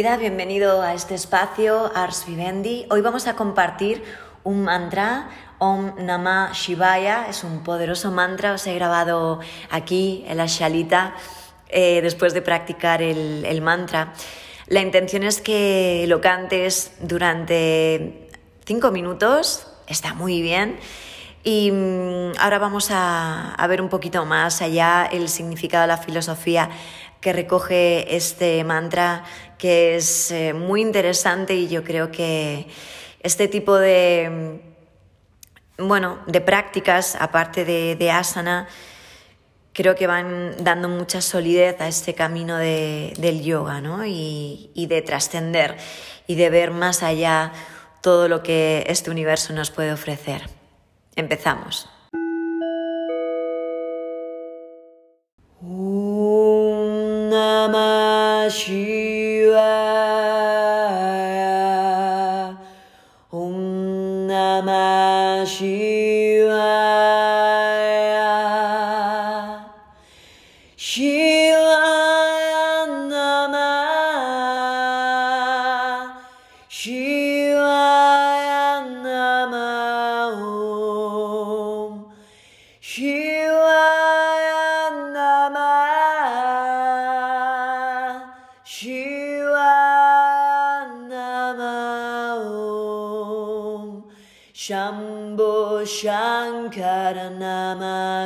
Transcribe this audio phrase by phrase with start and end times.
[0.00, 2.86] bienvenido a este espacio Ars Vivendi.
[2.88, 4.02] Hoy vamos a compartir
[4.44, 5.28] un mantra,
[5.58, 11.14] Om Namah Shivaya, es un poderoso mantra, os he grabado aquí en la shalita
[11.68, 14.14] eh, después de practicar el, el mantra.
[14.68, 18.30] La intención es que lo cantes durante
[18.64, 20.78] cinco minutos, está muy bien.
[21.44, 25.96] Y mm, ahora vamos a, a, ver un poquito más allá el significado de la
[25.98, 26.70] filosofía
[27.20, 29.24] que recoge este mantra,
[29.58, 32.66] que es eh, muy interesante y yo creo que
[33.20, 34.60] este tipo de,
[35.78, 38.68] mm, bueno, de prácticas, aparte de, de asana,
[39.72, 44.04] creo que van dando mucha solidez a este camino de, del yoga ¿no?
[44.04, 45.76] y, y de trascender
[46.26, 47.52] y de ver más allá
[48.00, 50.48] todo lo que este universo nos puede ofrecer.
[51.16, 51.88] Empezamos.
[58.40, 58.99] Namah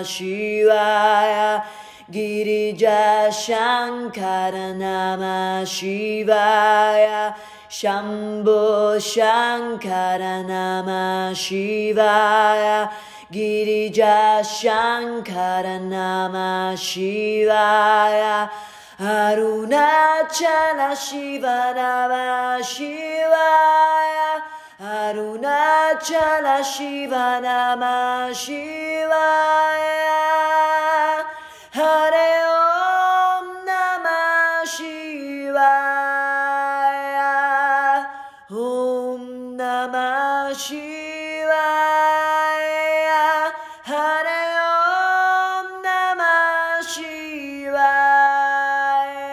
[0.02, 1.62] Shivaya
[2.10, 7.34] Girija Shankara Namah Shivaya
[7.68, 12.90] Shambho Shankara Namah Shivaya
[13.32, 18.50] Girija Shankara Namah Shivaya
[18.98, 24.13] Arunachala Shiva Namah Shivaya
[24.76, 29.14] アルナチャラシバナマシワ
[29.78, 31.22] ヤ。
[31.70, 35.60] ハレオンナマシワ
[37.12, 38.10] ヤ。
[38.50, 41.54] オンナマシワ
[42.98, 43.54] ヤ。
[43.84, 47.78] ハレオンナマシワ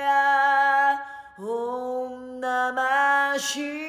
[0.06, 1.02] ヤ。
[1.40, 3.81] オンナマシワヤ。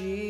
[0.00, 0.23] Namah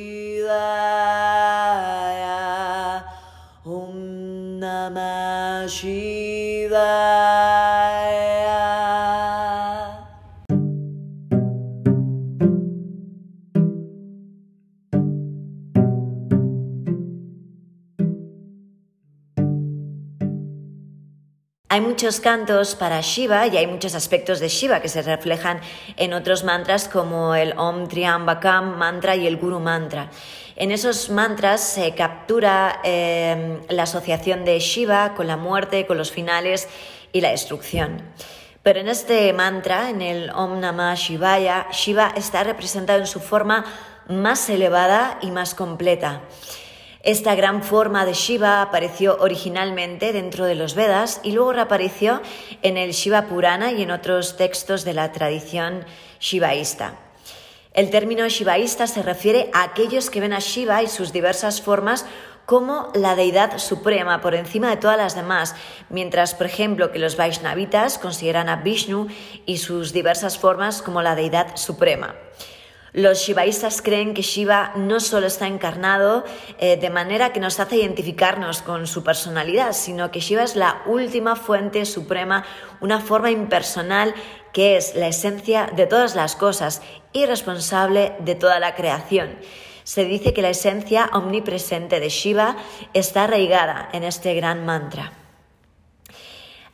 [21.94, 25.60] muchos cantos para Shiva y hay muchos aspectos de Shiva que se reflejan
[25.97, 30.10] en otros mantras como el Om Triambakam mantra y el Guru mantra.
[30.56, 36.10] En esos mantras se captura eh, la asociación de Shiva con la muerte, con los
[36.10, 36.66] finales
[37.12, 38.03] y la destrucción.
[38.65, 43.65] Pero en este mantra, en el Om Namah Shivaya, Shiva está representado en su forma
[44.09, 46.22] más elevada y más completa.
[47.04, 52.22] Esta gran forma de Shiva apareció originalmente dentro de los Vedas y luego reapareció
[52.62, 55.84] en el Shiva Purana y en otros textos de la tradición
[56.19, 56.94] shivaísta.
[57.75, 62.06] El término shivaísta se refiere a aquellos que ven a Shiva y sus diversas formas
[62.46, 65.55] como la deidad suprema por encima de todas las demás,
[65.90, 69.08] mientras, por ejemplo, que los Vaishnavitas consideran a Vishnu
[69.44, 72.14] y sus diversas formas como la deidad suprema.
[72.94, 76.23] Los shivaístas creen que Shiva no solo está encarnado
[76.61, 80.81] eh, de manera que nos hace identificarnos con su personalidad, sino que Shiva es la
[80.87, 82.44] última fuente suprema,
[82.81, 84.14] una forma impersonal
[84.52, 86.82] que es la esencia de todas las cosas
[87.12, 89.40] y responsable de toda la creación.
[89.82, 92.56] Se dice que la esencia omnipresente de Shiva
[92.93, 95.24] está arraigada en este gran mantra.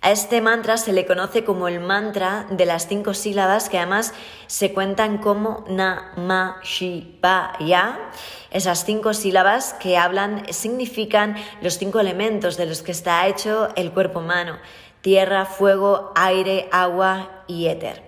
[0.03, 4.15] A este mantra se le conoce como el mantra de las cinco sílabas que además
[4.47, 8.11] se cuentan como na, ma, shi, pa, ya.
[8.51, 13.93] Esas cinco sílabas que hablan significan los cinco elementos de los que está hecho el
[13.93, 14.57] cuerpo humano,
[15.03, 18.03] tierra, fuego, aire, agua y éter.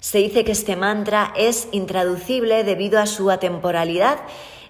[0.00, 4.18] Se dice que este mantra es intraducible debido a su atemporalidad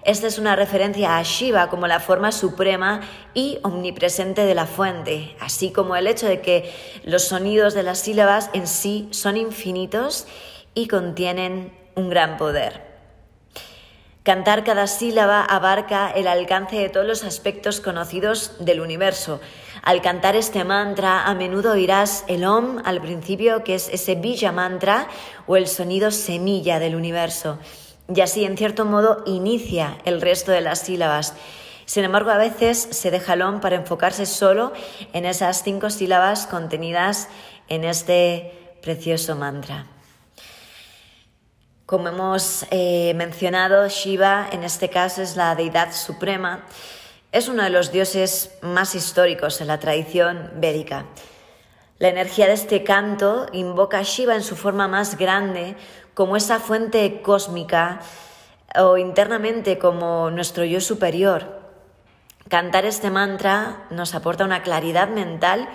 [0.05, 3.01] esta es una referencia a Shiva como la forma suprema
[3.33, 6.71] y omnipresente de la fuente, así como el hecho de que
[7.03, 10.27] los sonidos de las sílabas en sí son infinitos
[10.75, 12.95] y contienen un gran poder.
[14.21, 19.39] Cantar cada sílaba abarca el alcance de todos los aspectos conocidos del universo.
[19.81, 24.51] Al cantar este mantra, a menudo oirás el Om al principio, que es ese Bija
[24.51, 25.07] mantra
[25.45, 27.59] o el sonido semilla del universo.
[28.13, 31.33] Y así, en cierto modo, inicia el resto de las sílabas.
[31.85, 34.73] Sin embargo, a veces se deja el Om para enfocarse solo
[35.13, 37.29] en esas cinco sílabas contenidas
[37.67, 39.87] en este precioso mantra.
[41.85, 46.65] Como hemos eh, mencionado, Shiva en este caso es la deidad suprema,
[47.31, 51.05] es uno de los dioses más históricos en la tradición védica.
[51.99, 55.75] La energía de este canto invoca a Shiva en su forma más grande
[56.15, 57.99] como esa fuente cósmica
[58.75, 61.61] o internamente como nuestro yo superior.
[62.49, 65.69] Cantar este mantra nos aporta una claridad mental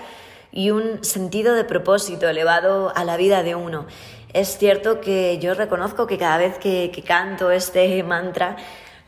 [0.51, 3.87] y un sentido de propósito elevado a la vida de uno.
[4.33, 8.57] Es cierto que yo reconozco que cada vez que, canto este mantra,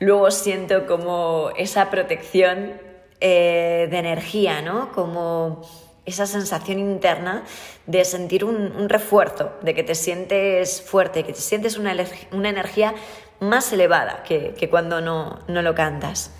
[0.00, 2.75] luego siento como esa protección
[3.20, 4.93] eh, de energía, ¿no?
[4.93, 5.62] Como
[6.04, 7.44] esa sensación interna
[7.87, 12.94] de sentir un, refuerzo, de que te sientes fuerte, que te sientes una, energía
[13.40, 16.32] más elevada que, cuando no, lo cantas.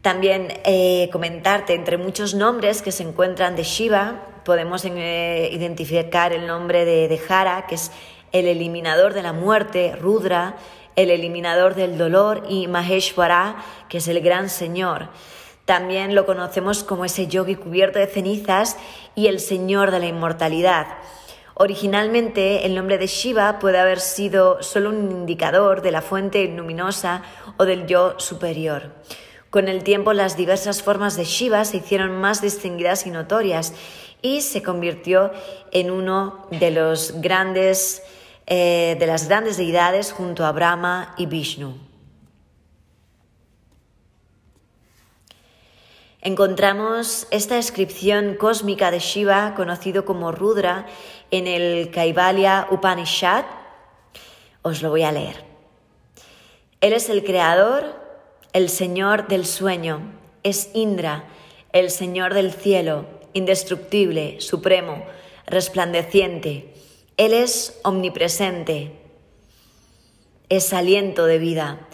[0.00, 6.46] También eh, comentarte, entre muchos nombres que se encuentran de Shiva, podemos eh, identificar el
[6.46, 7.90] nombre de, de Hara, que es
[8.32, 10.56] el eliminador de la muerte, Rudra,
[10.96, 13.56] el eliminador del dolor, y Maheshwara,
[13.88, 15.08] que es el gran señor.
[15.68, 18.78] También lo conocemos como ese yogi cubierto de cenizas
[19.14, 20.86] y el señor de la inmortalidad.
[21.52, 27.20] Originalmente el nombre de Shiva puede haber sido solo un indicador de la fuente luminosa
[27.58, 28.94] o del yo superior.
[29.50, 33.74] Con el tiempo las diversas formas de Shiva se hicieron más distinguidas y notorias
[34.22, 35.32] y se convirtió
[35.70, 38.02] en uno de los grandes
[38.46, 41.87] eh, de las grandes deidades junto a Brahma y Vishnu.
[46.28, 50.84] Encontramos esta descripción cósmica de Shiva, conocido como Rudra,
[51.30, 53.46] en el Kaivalya Upanishad.
[54.60, 55.42] Os lo voy a leer.
[56.82, 57.96] Él es el creador,
[58.52, 60.02] el señor del sueño,
[60.42, 61.24] es Indra,
[61.72, 65.06] el señor del cielo, indestructible, supremo,
[65.46, 66.74] resplandeciente.
[67.16, 68.92] Él es omnipresente,
[70.50, 71.88] es aliento de vida,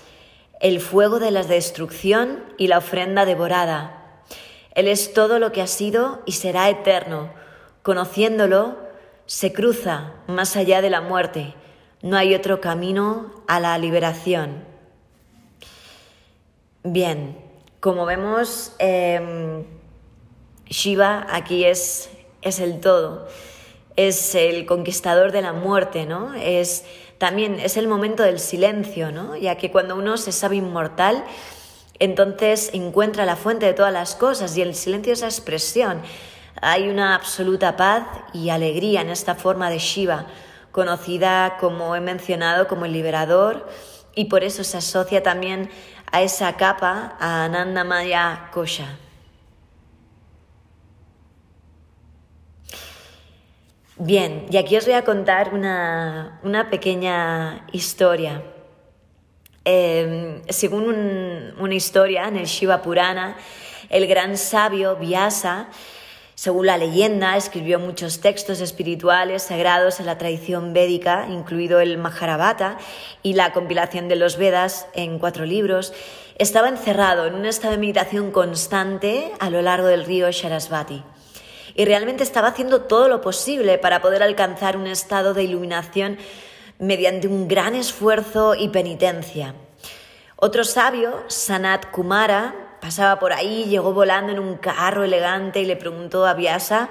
[0.58, 3.93] el fuego de la destrucción y la ofrenda devorada.
[4.74, 7.30] Él es todo lo que ha sido y será eterno.
[7.82, 8.76] Conociéndolo,
[9.26, 11.54] se cruza más allá de la muerte.
[12.02, 14.64] No hay otro camino a la liberación.
[16.82, 17.38] Bien,
[17.80, 19.64] como vemos, em,
[20.66, 22.10] Shiva aquí es,
[22.42, 23.26] es el todo,
[23.96, 26.34] es el conquistador de la muerte, ¿no?
[26.34, 26.84] Es
[27.18, 29.36] también es el momento del silencio, ¿no?
[29.36, 31.24] Ya que cuando uno se sabe inmortal,
[32.04, 36.02] entonces encuentra la fuente de todas las cosas y el silencio es esa expresión.
[36.60, 40.26] Hay una absoluta paz y alegría en esta forma de Shiva,
[40.72, 43.68] conocida como he mencionado como el liberador
[44.14, 45.70] y por eso se asocia también
[46.12, 48.98] a esa capa, a Anandamaya Kosha.
[53.96, 58.42] Bien, y aquí os voy a contar una, pequeña historia.
[59.64, 63.36] Em, según una historia en el Shiva Purana,
[63.88, 65.68] el gran sabio Vyasa,
[66.34, 72.76] según la leyenda, escribió muchos textos espirituales sagrados en la tradición védica, incluido el Maharabata
[73.22, 75.94] y la compilación de los Vedas en cuatro libros.
[76.36, 81.02] Estaba encerrado en un estado de meditación constante a lo largo del río Sharasvati
[81.74, 86.18] y realmente estaba haciendo todo lo posible para poder alcanzar un estado de iluminación
[86.78, 89.54] mediante un gran esfuerzo y penitencia.
[90.36, 95.76] Otro sabio, Sanat Kumara, pasaba por ahí, llegó volando en un carro elegante y le
[95.76, 96.88] preguntó a Vyasa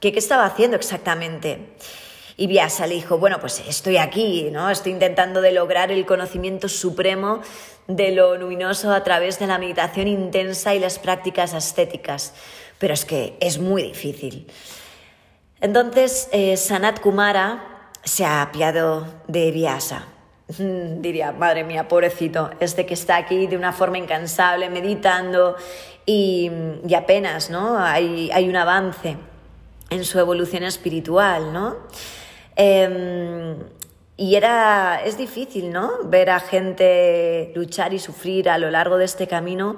[0.00, 1.74] qué estaba haciendo exactamente.
[2.36, 4.70] Y Vyasa le dijo, bueno, pues estoy aquí, ¿no?
[4.70, 7.40] Estoy intentando de lograr el conocimiento supremo
[7.86, 12.32] de lo luminoso a través de la meditación intensa y las prácticas ascéticas
[12.78, 14.46] pero es que es muy difícil.
[15.60, 17.67] Entonces, eh, Sanat Kumara
[18.04, 20.06] se ha apiado de Vyasa.
[20.48, 25.56] Diría, madre mía, pobrecito, este que está aquí de una forma incansable, meditando
[26.06, 26.50] y,
[26.96, 27.78] apenas ¿no?
[27.78, 29.16] hay, un avance
[29.90, 31.76] en su evolución espiritual, ¿no?
[32.56, 33.56] Em,
[34.16, 35.90] y era, es difícil, ¿no?
[36.04, 39.76] Ver a gente luchar y sufrir a lo largo de este camino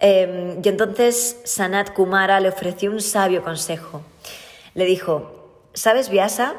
[0.00, 4.00] Em, y entonces Sanat Kumara le ofreció un sabio consejo.
[4.74, 6.54] Le dijo, ¿sabes, Vyasa?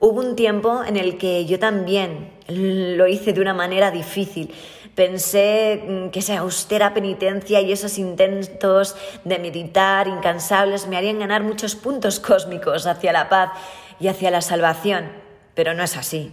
[0.00, 4.54] Hubo un tiempo en el que yo también lo hice de una manera difícil.
[4.94, 11.42] Pensé mm, que esa austera penitencia y esos intentos de meditar incansables me harían ganar
[11.42, 13.50] muchos puntos cósmicos hacia la paz
[13.98, 15.10] y hacia la salvación,
[15.54, 16.32] pero no es así.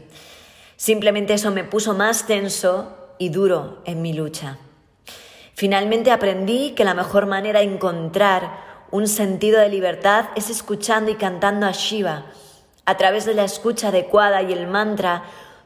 [0.76, 4.60] Simplemente eso me puso más tenso y duro en mi lucha.
[5.56, 11.16] Finalmente aprendí que la mejor manera de encontrar un sentido de libertad es escuchando y
[11.16, 12.26] cantando a Shiva.
[12.86, 15.24] A través de la escucha adecuada y el mantra,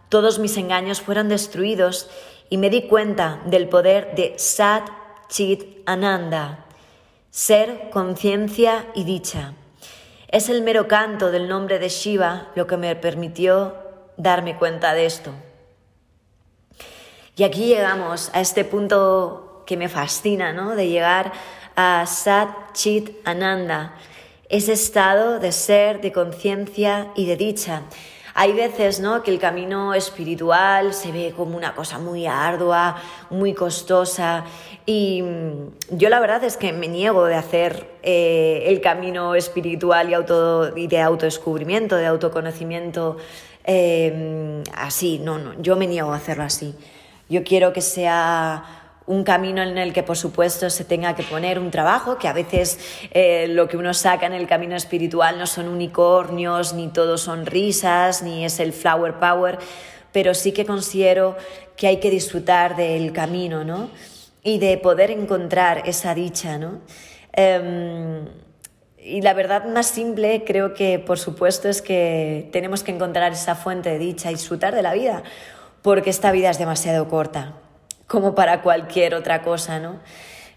[0.10, 2.10] todos mis engaños fueron destruidos
[2.50, 4.90] y me di cuenta del poder de Sat
[5.28, 6.66] Chit Ananda,
[7.30, 9.54] ser, conciencia y dicha.
[10.30, 13.76] Es el mero canto del nombre de Shiva lo que me permitió
[14.18, 15.32] darme cuenta de esto.
[17.36, 20.76] Y aquí llegamos a este punto que me fascina, ¿no?
[20.76, 21.32] De llegar
[21.76, 23.94] a Sat Chit Ananda,
[24.50, 27.84] ese estado de ser, de conciencia y de dicha.
[28.34, 29.22] Hay veces ¿no?
[29.22, 32.96] que el camino espiritual se ve como una cosa muy ardua,
[33.30, 34.46] muy costosa
[34.86, 40.10] y mm, yo la verdad es que me niego de hacer eh, el camino espiritual
[40.10, 43.18] y, auto, y de autodescubrimiento, de autoconocimiento
[43.66, 46.74] eh, así, no, no, yo me niego a hacerlo así.
[47.30, 48.79] Yo quiero que sea
[49.10, 52.34] un camino en el que por supuesto se tenga que poner un trabajo, que a
[52.34, 57.18] veces eh, lo que uno saca en el camino espiritual no son unicornios, ni todo
[57.18, 59.58] son risas, ni es el flower power,
[60.12, 61.36] pero sí que considero
[61.76, 63.90] que hay que disfrutar del camino, ¿no?
[64.44, 66.82] Y de poder encontrar esa dicha, ¿no?
[67.34, 68.28] Em,
[69.00, 73.56] y la verdad más simple creo que por supuesto es que tenemos que encontrar esa
[73.56, 75.24] fuente de dicha y disfrutar de la vida,
[75.82, 77.56] porque esta vida es demasiado corta
[78.10, 80.00] como para cualquier otra cosa, ¿no?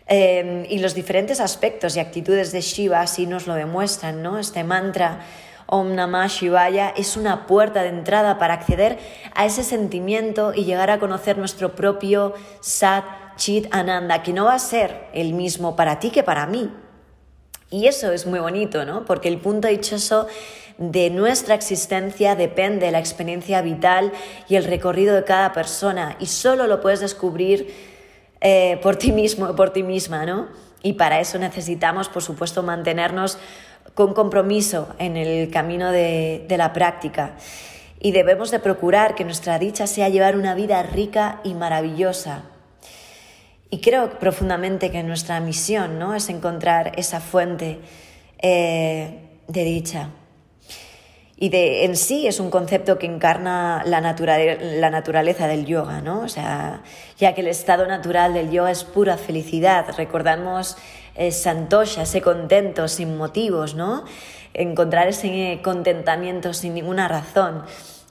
[0.06, 4.38] Em, y los diferentes aspectos y actitudes de Shiva así nos lo demuestran, ¿no?
[4.38, 5.21] Este mantra
[5.66, 8.99] Om Namah Shivaya es una puerta de entrada para acceder
[9.35, 13.04] a ese sentimiento y llegar a conocer nuestro propio Sat
[13.37, 16.71] Chit Ananda, que no va a ser el mismo para ti que para mí.
[17.71, 19.04] Y eso es muy bonito, ¿no?
[19.04, 20.26] Porque el punto dichoso
[20.90, 24.10] de nuestra existencia depende la experiencia vital
[24.48, 27.72] y el recorrido de cada persona y solo lo puedes descubrir
[28.40, 30.48] eh, por ti mismo por ti misma, ¿no?
[30.82, 33.38] Y para eso necesitamos, por supuesto, mantenernos
[33.94, 37.36] con compromiso en el camino de, de la práctica.
[38.00, 42.42] Y debemos de procurar que nuestra dicha sea llevar una vida rica y maravillosa.
[43.70, 46.16] Y creo profundamente que nuestra misión ¿no?
[46.16, 47.78] es encontrar esa fuente
[48.38, 50.10] eh, de dicha
[51.36, 56.20] y de, en sí es un concepto que encarna la, la naturaleza del yoga, ¿no?
[56.20, 56.82] O sea,
[57.18, 60.76] ya que el estado natural del yoga es pura felicidad, recordamos
[61.14, 64.04] eh, ese contento sin motivos, ¿no?
[64.54, 67.64] Encontrar ese contentamiento sin ninguna razón.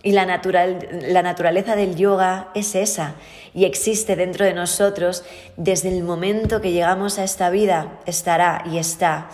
[0.04, 3.14] Y la, natural, la naturaleza del yoga es esa
[3.54, 5.24] y existe dentro de nosotros
[5.58, 9.30] desde el momento que llegamos a esta vida, estará y está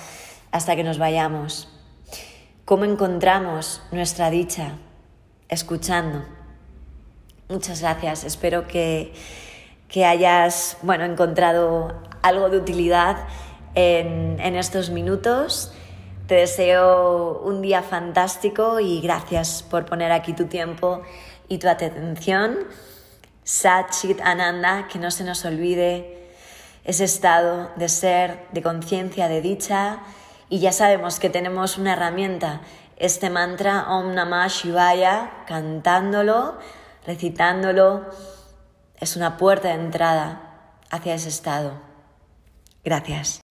[0.52, 1.77] hasta que nos vayamos.
[2.68, 4.74] ¿Cómo encontramos nuestra dicha?
[5.48, 6.26] Escuchando.
[7.48, 8.26] Muchas gracias.
[8.26, 9.14] Espero que,
[9.88, 13.26] que hayas bueno, encontrado algo de utilidad
[13.74, 15.72] en, en estos minutos.
[16.28, 21.04] Te deseo un día fantástico y gracias por poner aquí tu tiempo
[21.48, 22.58] y tu atención.
[23.46, 26.34] Sat Chit Ananda, que no se nos olvide
[26.84, 30.02] ese estado de ser, de conciencia, de dicha
[30.50, 32.62] y ya sabemos que tenemos una herramienta,
[32.98, 36.58] este mantra Om Namah Shivaya, cantándolo,
[37.06, 38.06] recitándolo,
[39.00, 41.74] es una puerta de entrada hacia ese estado.
[42.84, 43.47] Gracias.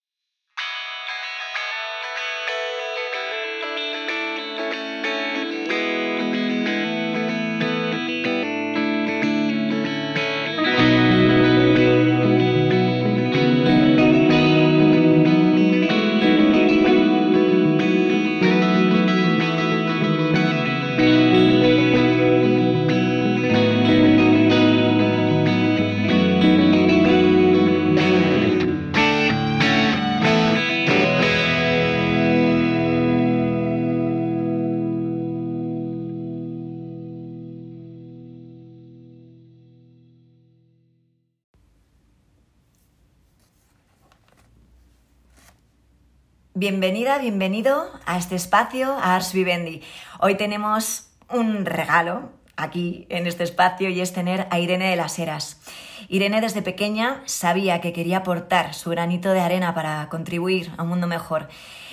[46.69, 49.83] Bienvenida, bienvenido a este espacio, a Ars Vivendi.
[50.19, 55.19] Hoy tenemos un regalo, aquí en este espacio y es tener a Irene de las
[55.19, 55.61] Heras.
[56.09, 60.91] Irene desde pequeña sabía que quería aportar su granito de arena para contribuir a un
[60.91, 61.49] mundo mejor.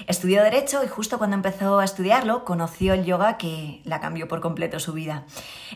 [0.07, 4.41] Estudió Derecho y justo cuando empezó a estudiarlo conoció el yoga que la cambió por
[4.41, 5.23] completo su vida.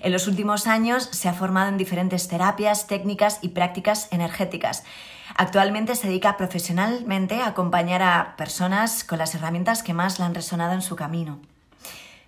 [0.02, 4.84] En los últimos años se ha formado en diferentes terapias, técnicas y prácticas energéticas.
[5.36, 10.36] Actualmente se dedica profesionalmente a acompañar a personas con las herramientas que más le han
[10.36, 11.40] resonado en su camino.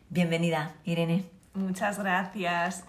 [0.09, 1.38] Bienvenida, Irene.
[1.59, 2.83] Muchas gracias.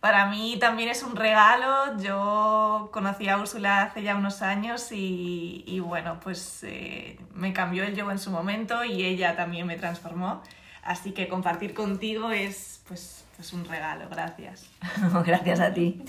[0.00, 1.98] Para mí también es un regalo.
[1.98, 7.96] Yo conocí a Úrsula hace ya unos años y, bueno, pues eh, me cambió el
[7.96, 10.42] yo en su momento y ella también me transformó.
[10.82, 14.06] Así que compartir contigo es pues, pues un regalo.
[14.10, 14.68] Gracias.
[15.24, 16.04] Gracias a ti.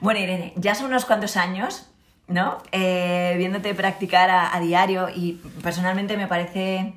[0.00, 1.88] Bueno, Irene, ya son unos cuantos años,
[2.26, 2.58] ¿no?
[2.72, 6.94] Eh, viéndote practicar a diario y personalmente me parece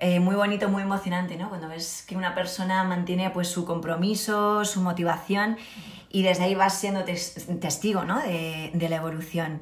[0.00, 1.48] eh, muy bonito, muy emocionante, ¿no?
[1.48, 5.56] Cuando ves que una persona mantiene pues su compromiso, su motivación
[6.08, 8.20] y desde ahí vas siendo testigo, ¿no?
[8.20, 9.60] De, la evolución.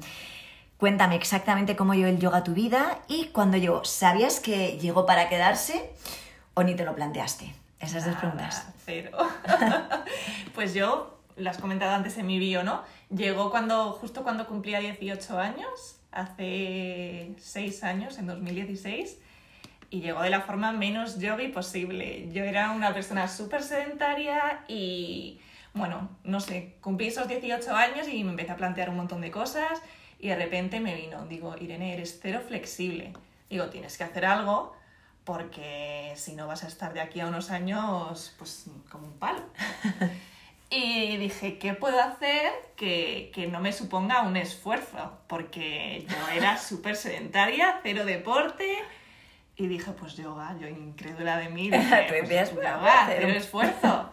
[0.77, 5.07] Cuéntame exactamente cómo llegó el yoga a tu vida y cuando llegó, ¿sabías que llegó
[5.07, 5.91] para quedarse
[6.53, 7.55] o ni te lo planteaste?
[7.79, 8.67] Esas dos preguntas.
[8.85, 9.17] Cero.
[10.53, 12.83] pues yo, lo has comentado antes en mi bio, ¿no?
[13.09, 19.17] Llegó cuando, justo cuando cumplía 18 años, hace 6 años, en 2016
[19.89, 22.29] y llegó de la forma menos yogi posible.
[22.31, 25.39] Yo era una persona súper sedentaria y,
[25.73, 29.31] bueno, no sé, cumplí esos 18 años y me empecé a plantear un montón de
[29.31, 29.81] cosas
[30.19, 33.13] y de repente me vino, digo, Irene, eres cero flexible.
[33.49, 34.75] Digo, tienes que hacer algo
[35.23, 39.43] porque si no vas a estar de aquí a unos años, pues como un palo.
[40.69, 45.17] y dije, ¿qué puedo hacer que, que no me suponga un esfuerzo?
[45.27, 48.77] Porque yo era súper sedentaria, cero deporte
[49.57, 54.11] y dije, pues yoga, yo incrédula de mí, dije, pues, yoga, hacer un esfuerzo.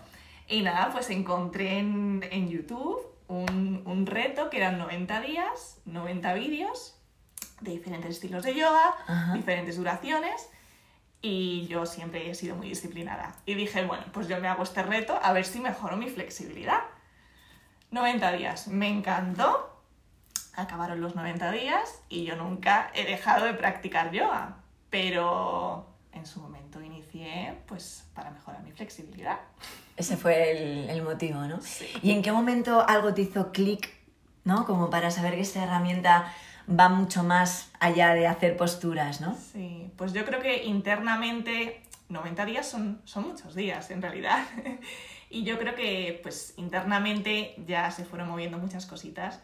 [0.49, 6.35] Y nada, pues encontré en, en YouTube un, un, reto que eran 90 días, 90
[6.35, 6.99] vídeos
[7.61, 8.95] de diferentes estilos de yoga,
[9.35, 10.49] diferentes duraciones.
[11.21, 13.37] Y yo siempre he sido muy disciplinada.
[13.47, 16.83] Y dije, bueno, pues yo me hago este reto a ver si mejoro mi flexibilidad.
[17.91, 19.71] 90 días, me encantó.
[20.55, 24.64] Acabaron los 90 días y yo nunca he dejado de practicar yoga
[24.95, 29.41] pero en su momento inicié pues para mejorar mi flexibilidad.
[29.97, 31.61] Ese fue el, el motivo, ¿no?
[31.63, 31.89] Sí.
[32.01, 33.93] ¿Y en qué momento algo te hizo clic,
[34.45, 34.65] ¿no?
[34.65, 36.33] Como para saber que esta herramienta
[36.71, 39.37] va mucho más allá de hacer posturas, ¿no?
[39.53, 44.47] Sí, pues yo creo que internamente 90 días son, son muchos días en realidad.
[45.29, 49.41] y yo creo que pues internamente ya se fueron moviendo muchas cositas,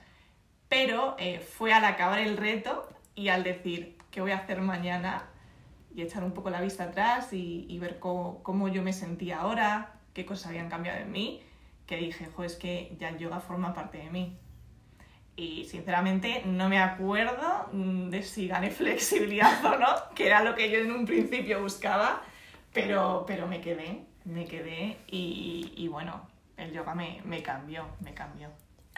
[0.69, 5.25] pero eh, fue al acabar el reto y al decir, ¿qué voy a hacer mañana?
[5.95, 10.25] Y echar un poco la vista atrás y, ver cómo, yo me sentía ahora, qué
[10.25, 11.43] cosas habían cambiado en mí,
[11.87, 14.39] que dije, jo, es que ya el yoga forma parte de mí.
[15.37, 20.55] Y sinceramente no me acuerdo mm, de si gané flexibilidad o no, que era lo
[20.55, 22.23] que yo en un principio buscaba,
[22.73, 28.51] pero, pero me quedé, me quedé y, bueno, el yoga me, me cambió, me cambió.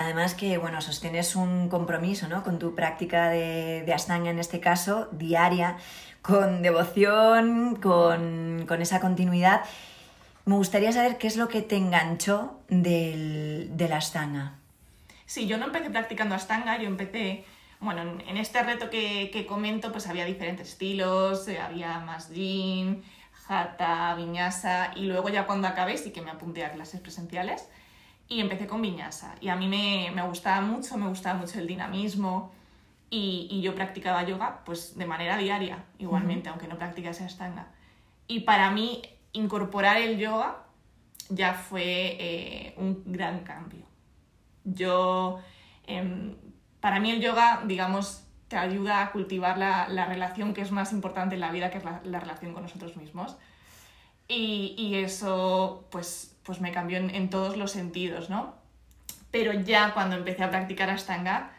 [0.03, 2.43] Además que, bueno, sostienes un compromiso, ¿no?
[2.43, 5.77] Con tu práctica de, de Ashtanga, en este caso, diaria,
[6.23, 9.63] con devoción, con, esa continuidad.
[10.45, 14.55] Me gustaría saber qué es lo que te enganchó del, de la Ashtanga.
[15.25, 17.45] Sí, yo no empecé practicando Ashtanga, yo empecé,
[17.79, 23.05] bueno, en este reto que, comento, pues había diferentes estilos, eh, había más yin,
[23.47, 27.69] hatha, viñasa, y luego ya cuando acabé sí que me apunté a clases presenciales
[28.29, 29.35] y empecé con viñasa.
[29.41, 32.53] Y a mí me, me gustaba mucho, me gustaba mucho el dinamismo,
[33.15, 37.67] y, yo practicaba yoga pues de manera diaria, igualmente, aunque no practicase Ashtanga.
[38.27, 40.65] Y para mí incorporar el yoga
[41.29, 43.85] ya fue eh, un gran cambio.
[44.65, 45.41] Yo,
[45.87, 46.37] em,
[46.81, 50.91] para mí el yoga, digamos, te ayuda a cultivar la, la, relación que es más
[50.93, 53.37] importante en la vida, que es la, la relación con nosotros mismos.
[54.27, 58.55] Y, y, eso, pues, pues me cambió en, en, todos los sentidos, ¿no?
[59.31, 61.53] Pero ya cuando empecé a practicar Ashtanga,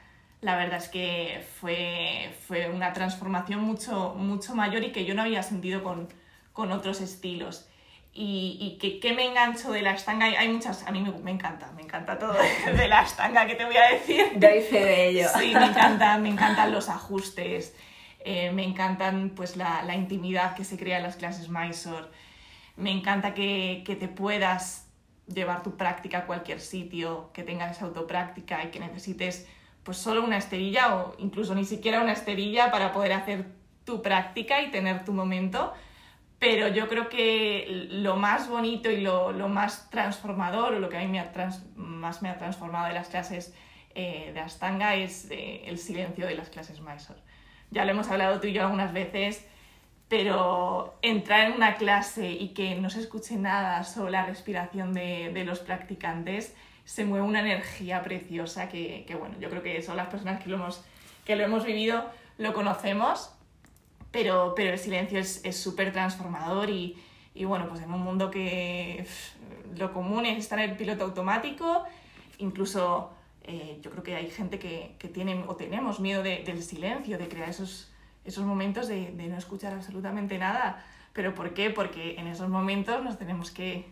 [0.44, 5.22] la verdad es que fue, fue una transformación mucho, mucho mayor y que yo no
[5.22, 6.10] había sentido con,
[6.52, 7.68] con otros estilos.
[8.16, 11.32] Y, y que, que, me engancho de la estanga, hay muchas, a mí me, me,
[11.32, 12.36] encanta, me encanta todo
[12.78, 14.34] de, la estanga, que te voy a decir?
[14.36, 15.28] Doy fe de ello.
[15.36, 17.76] Sí, me encantan, me encantan los ajustes,
[18.20, 22.06] eh, me encantan pues la, la, intimidad que se crea en las clases Mysore,
[22.76, 24.88] me encanta que, que te puedas
[25.28, 29.48] llevar tu práctica a cualquier sitio, que tengas autopráctica y que necesites
[29.84, 33.46] pues solo una esterilla o incluso ni siquiera una esterilla para poder hacer
[33.86, 35.74] tu práctica y tener tu momento.
[36.40, 40.98] pero yo creo que lo más bonito y lo, lo más transformador, o lo que
[40.98, 41.32] a mí me ha
[41.76, 43.54] más me ha transformado de las clases
[43.96, 47.22] eh, de Astanga es eh, el silencio de las clases Mysore.
[47.72, 49.48] Ya lo hemos hablado tú y yo algunas veces,
[50.14, 55.32] pero entrar en una clase y que no se escuche nada, solo la respiración de,
[55.34, 56.54] de los practicantes,
[56.86, 60.52] se mueve una energía preciosa que, que, bueno, yo creo que son las personas que
[60.52, 60.84] lo hemos,
[61.26, 62.06] que lo hemos vivido,
[62.38, 63.32] lo conocemos,
[64.12, 66.96] pero, pero el silencio es súper transformador y,
[67.34, 69.08] y, bueno, pues en un mundo que
[69.76, 71.86] lo común es estar en el piloto automático,
[72.38, 73.10] incluso
[73.46, 77.18] eh, yo creo que hay gente que, que tiene o tenemos miedo de, del silencio,
[77.18, 77.92] de crear esos,
[78.26, 80.84] esos momentos de, de no escuchar absolutamente nada.
[81.14, 81.70] ¿Pero por qué?
[81.70, 83.92] Porque en esos momentos nos tenemos que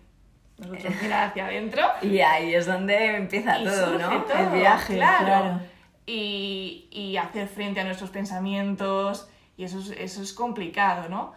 [0.57, 1.83] nosotros mirar hacia adentro.
[2.01, 4.25] Y ahí es donde empieza todo, ¿no?
[4.33, 5.59] El viaje, claro.
[6.05, 11.33] Y, y, hacer frente a nuestros pensamientos, y eso es, eso es complicado, ¿no?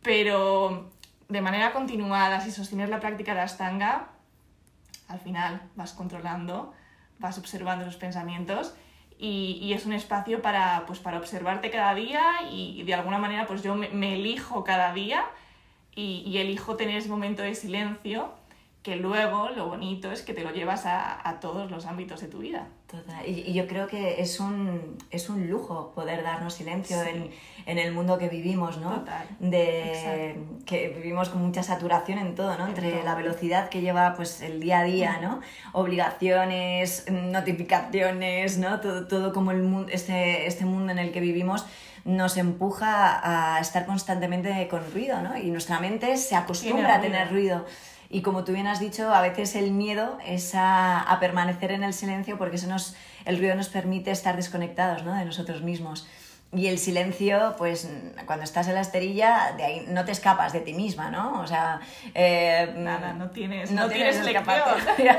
[0.00, 0.90] Pero
[1.28, 4.08] de manera continuada, si sostienes la práctica de Astanga,
[5.08, 6.72] al final vas controlando,
[7.18, 8.74] vas observando los pensamientos
[9.18, 13.46] y, y, es un espacio para, pues, para observarte cada día y, de alguna manera
[13.46, 15.24] pues yo me, me elijo cada día
[15.94, 18.30] y, y, elijo tener ese momento de silencio
[18.86, 22.28] que luego lo bonito es que te lo llevas a, a todos los ámbitos de
[22.28, 22.68] tu vida.
[22.86, 23.28] Total.
[23.28, 27.08] Y, y, yo creo que es un, es un lujo poder darnos silencio sí.
[27.10, 27.30] en,
[27.66, 29.00] en, el mundo que vivimos, ¿no?
[29.00, 29.26] Total.
[29.40, 30.64] De, Exacto.
[30.64, 32.68] que vivimos con mucha saturación en todo, ¿no?
[32.68, 35.40] Entre la velocidad que lleva pues, el día a día, ¿no?
[35.72, 38.78] Obligaciones, notificaciones, ¿no?
[38.78, 41.66] Todo, todo como el mundo, este, este mundo en el que vivimos
[42.04, 45.36] nos empuja a estar constantemente con ruido, ¿no?
[45.36, 47.66] Y nuestra mente se acostumbra a tener ruido.
[48.08, 51.82] Y como tú bien has dicho, a veces el miedo es a, a permanecer en
[51.82, 55.14] el silencio porque eso nos, el ruido nos permite estar desconectados ¿no?
[55.14, 56.06] de nosotros mismos.
[56.52, 57.90] Y el silencio, pues
[58.24, 61.40] cuando estás en la esterilla, de ahí no te escapas de ti misma, ¿no?
[61.40, 61.80] O sea...
[62.14, 64.46] Eh, Nada, no tienes, no, no tienes, tienes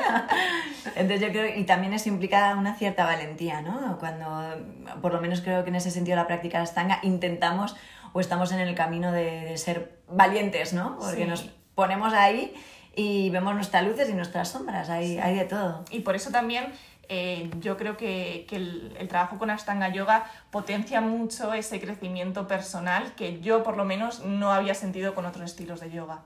[0.96, 4.00] Entonces yo creo, y también eso implica una cierta valentía, ¿no?
[4.00, 4.56] Cuando,
[5.02, 7.76] por lo menos creo que en ese sentido la práctica de Astanga intentamos
[8.14, 10.98] o estamos en el camino de, de ser valientes, ¿no?
[10.98, 11.30] Porque sí.
[11.30, 12.56] nos ponemos ahí
[12.98, 15.20] y vemos nuestras luces y nuestras sombras, hay, sí.
[15.20, 15.86] hay de todo.
[15.92, 16.74] Y por eso también
[17.10, 22.48] eh, yo creo que, que el, el, trabajo con Ashtanga Yoga potencia mucho ese crecimiento
[22.48, 26.24] personal que yo por lo menos no había sentido con otros estilos de yoga.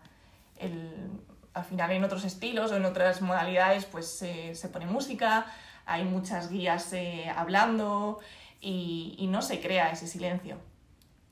[0.58, 1.12] El,
[1.54, 5.48] al final en otros estilos o en otras modalidades pues eh, se pone música,
[5.86, 8.20] hay muchas guías eh, hablando
[8.62, 10.58] y, y no se crea ese silencio.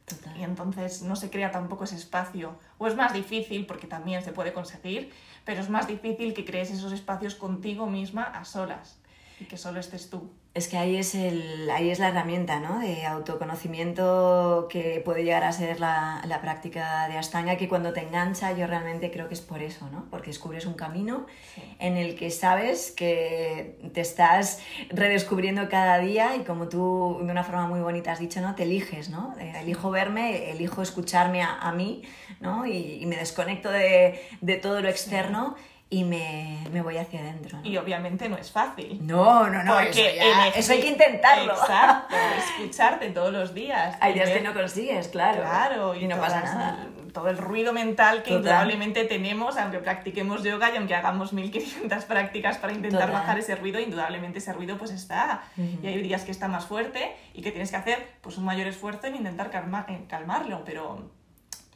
[0.05, 0.37] Total.
[0.37, 2.55] Y entonces no se crea tampoco ese espacio.
[2.77, 5.11] O es más difícil, porque también se puede conseguir,
[5.49, 8.99] pero es más difícil que crees esos espacios contigo misma a solas
[9.39, 10.31] y que solo estés tú.
[10.55, 12.79] Es que ahí es, el, ahí es la herramienta ¿no?
[12.79, 18.01] de autoconocimiento que puede llegar a ser la, la práctica de Ashtanga, que cuando te
[18.01, 20.07] engancha yo realmente creo que es por eso, ¿no?
[20.09, 21.61] porque descubres un camino sí.
[21.77, 24.59] en el que sabes que te estás
[24.89, 28.55] redescubriendo cada día y como tú de una forma muy bonita has dicho, ¿no?
[28.55, 29.35] te eliges, ¿no?
[29.37, 32.01] elijo verme, elijo escucharme a, a mí
[32.39, 32.65] ¿no?
[32.65, 35.55] y, y, me desconecto de, de todo lo externo.
[35.57, 37.57] Sí y me, me, voy hacia adentro.
[37.57, 37.67] ¿no?
[37.67, 38.99] Y obviamente no es fácil.
[39.01, 39.73] No, no, no.
[39.73, 41.53] Porque eso, ya, eso hay que intentarlo.
[41.53, 43.97] Exacto, escucharte todos los días.
[43.99, 45.41] Hay días que no consigues, claro.
[45.41, 46.87] Claro, y, y no pasa nada.
[46.95, 52.05] El, todo el ruido mental que indudablemente tenemos, aunque practiquemos yoga y aunque hagamos 1500
[52.05, 53.21] prácticas para intentar Total.
[53.21, 55.41] bajar ese ruido, indudablemente ese ruido pues está.
[55.57, 55.83] Uh -huh.
[55.83, 58.67] Y hay días que está más fuerte y que tienes que hacer pues un mayor
[58.67, 61.09] esfuerzo en intentar calma, en calmarlo, pero,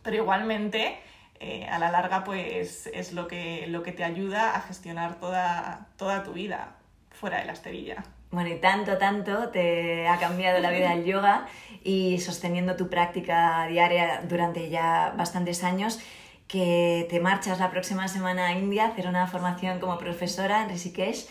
[0.03, 0.99] pero igualmente
[1.45, 5.87] eh, a la larga pues es lo que, lo que te ayuda a gestionar toda,
[5.97, 6.77] toda tu vida
[7.11, 8.01] fuera de la esterilla.
[8.31, 11.47] Bueno, y tanto, tanto te ha cambiado la vida el yoga
[11.83, 15.99] y sosteniendo tu práctica diaria durante ya bastantes años
[16.47, 20.69] que te marchas la próxima semana a India a hacer una formación como profesora en
[20.69, 21.27] Rishikesh.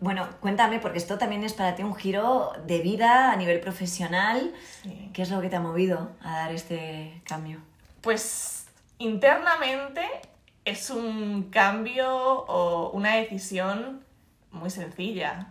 [0.00, 4.52] Bueno, cuéntame, porque esto también es para ti un giro de vida a nivel profesional.
[4.82, 5.08] Sí.
[5.14, 7.60] ¿Qué es lo que te ha movido a dar este cambio?
[8.02, 8.53] Pues
[9.04, 10.02] internamente
[10.64, 14.04] es un cambio o una decisión
[14.50, 15.48] muy sencilla.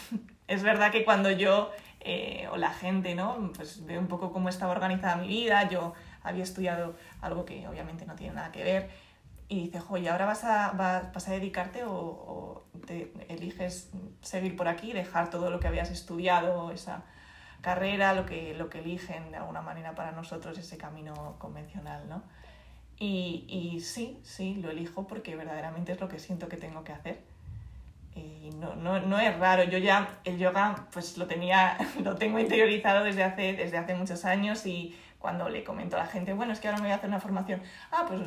[0.46, 3.52] es verdad que cuando yo eh, o la gente, ¿no?
[3.54, 8.06] Pues veo un poco cómo estaba organizada mi vida, yo había estudiado algo que obviamente
[8.06, 8.90] no tiene nada que ver
[9.48, 13.90] y dice, oye, ahora vas a, vas a dedicarte o, o te eliges
[14.22, 17.02] seguir por aquí, dejar todo lo que habías estudiado, esa
[17.60, 22.22] carrera, lo que, lo que eligen de alguna manera para nosotros ese camino convencional, ¿no?
[23.02, 26.92] Y, y, sí, sí, lo elijo porque verdaderamente es lo que siento que tengo que
[26.92, 27.18] hacer.
[28.14, 32.38] Y no, no, no es raro, yo ya el yoga pues lo tenía, lo tengo
[32.38, 36.52] interiorizado desde hace, desde hace muchos años y cuando le comento a la gente, bueno,
[36.52, 37.60] es que ahora me voy a hacer una formación,
[37.90, 38.20] ah, pues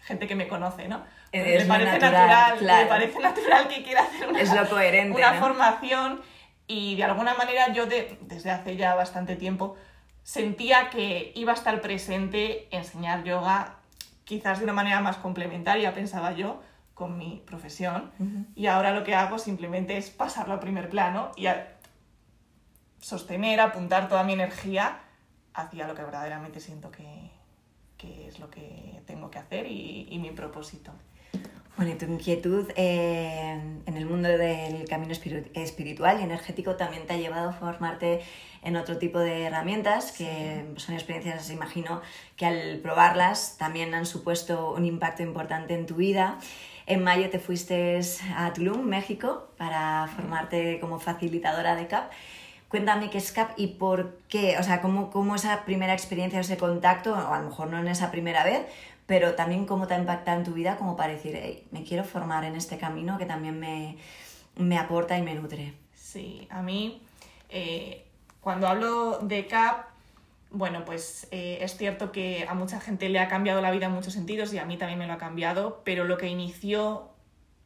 [0.00, 1.04] gente que me conoce, ¿no?
[1.32, 6.22] le parece natural, le parece natural que quiera hacer una, es lo coherente, una formación.
[6.66, 9.76] Y de alguna manera yo desde hace ya bastante tiempo
[10.26, 13.76] sentía que iba a estar presente enseñar yoga
[14.24, 16.60] quizás de una manera más complementaria, pensaba yo,
[16.94, 18.10] con mi profesión.
[18.56, 21.46] Y ahora lo que hago simplemente es pasarlo a primer plano y
[23.00, 24.98] sostener, apuntar toda mi energía
[25.54, 27.30] hacia lo que verdaderamente siento que,
[28.26, 30.90] es lo que tengo que hacer y, mi propósito.
[31.76, 37.12] Bueno, y tu inquietud eh, en el mundo del camino espiritual y energético también te
[37.12, 38.22] ha llevado a formarte
[38.62, 42.00] en otro tipo de herramientas, que son experiencias, imagino,
[42.36, 46.38] que al probarlas también han supuesto un impacto importante en tu vida.
[46.86, 48.00] En mayo te fuiste
[48.34, 52.10] a Tulum, México, para formarte como facilitadora de CAP.
[52.68, 56.56] Cuéntame qué es CAP y por qué, o sea, cómo, cómo esa primera experiencia, ese
[56.56, 58.66] contacto, o a lo mejor no en esa primera vez,
[59.06, 62.44] pero también cómo te ha impactado en tu vida como para decir, me quiero formar
[62.44, 63.96] en este camino que también me,
[64.56, 65.74] me aporta y me nutre.
[65.94, 67.02] Sí, a mí,
[67.48, 68.04] eh,
[68.40, 69.86] cuando hablo de CAP,
[70.50, 73.92] bueno, pues eh, es cierto que a mucha gente le ha cambiado la vida en
[73.92, 77.10] muchos sentidos y a mí también me lo ha cambiado, pero lo que inició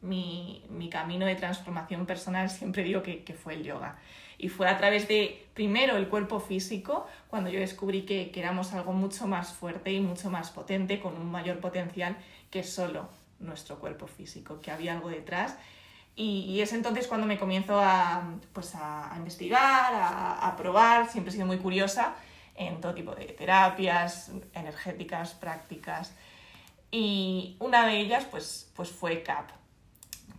[0.01, 3.97] mi, camino de transformación personal siempre digo que, fue el yoga.
[4.41, 8.91] Y fue a través de, primero, el cuerpo físico, cuando yo descubrí que, éramos algo
[8.91, 12.17] mucho más fuerte y mucho más potente, con un mayor potencial
[12.49, 15.57] que solo nuestro cuerpo físico, que había algo detrás.
[16.15, 21.33] Y, es entonces cuando me comienzo a, pues a, investigar, a, a probar, siempre he
[21.33, 22.15] sido muy curiosa
[22.55, 26.15] en todo tipo de terapias energéticas, prácticas.
[26.89, 29.60] Y una de ellas pues, pues fue CAP.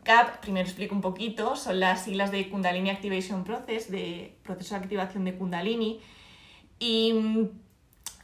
[0.05, 4.81] CAP, primero explico un poquito, son las siglas de Kundalini Activation Process, de proceso de
[4.81, 6.01] activación de Kundalini.
[6.79, 7.51] Y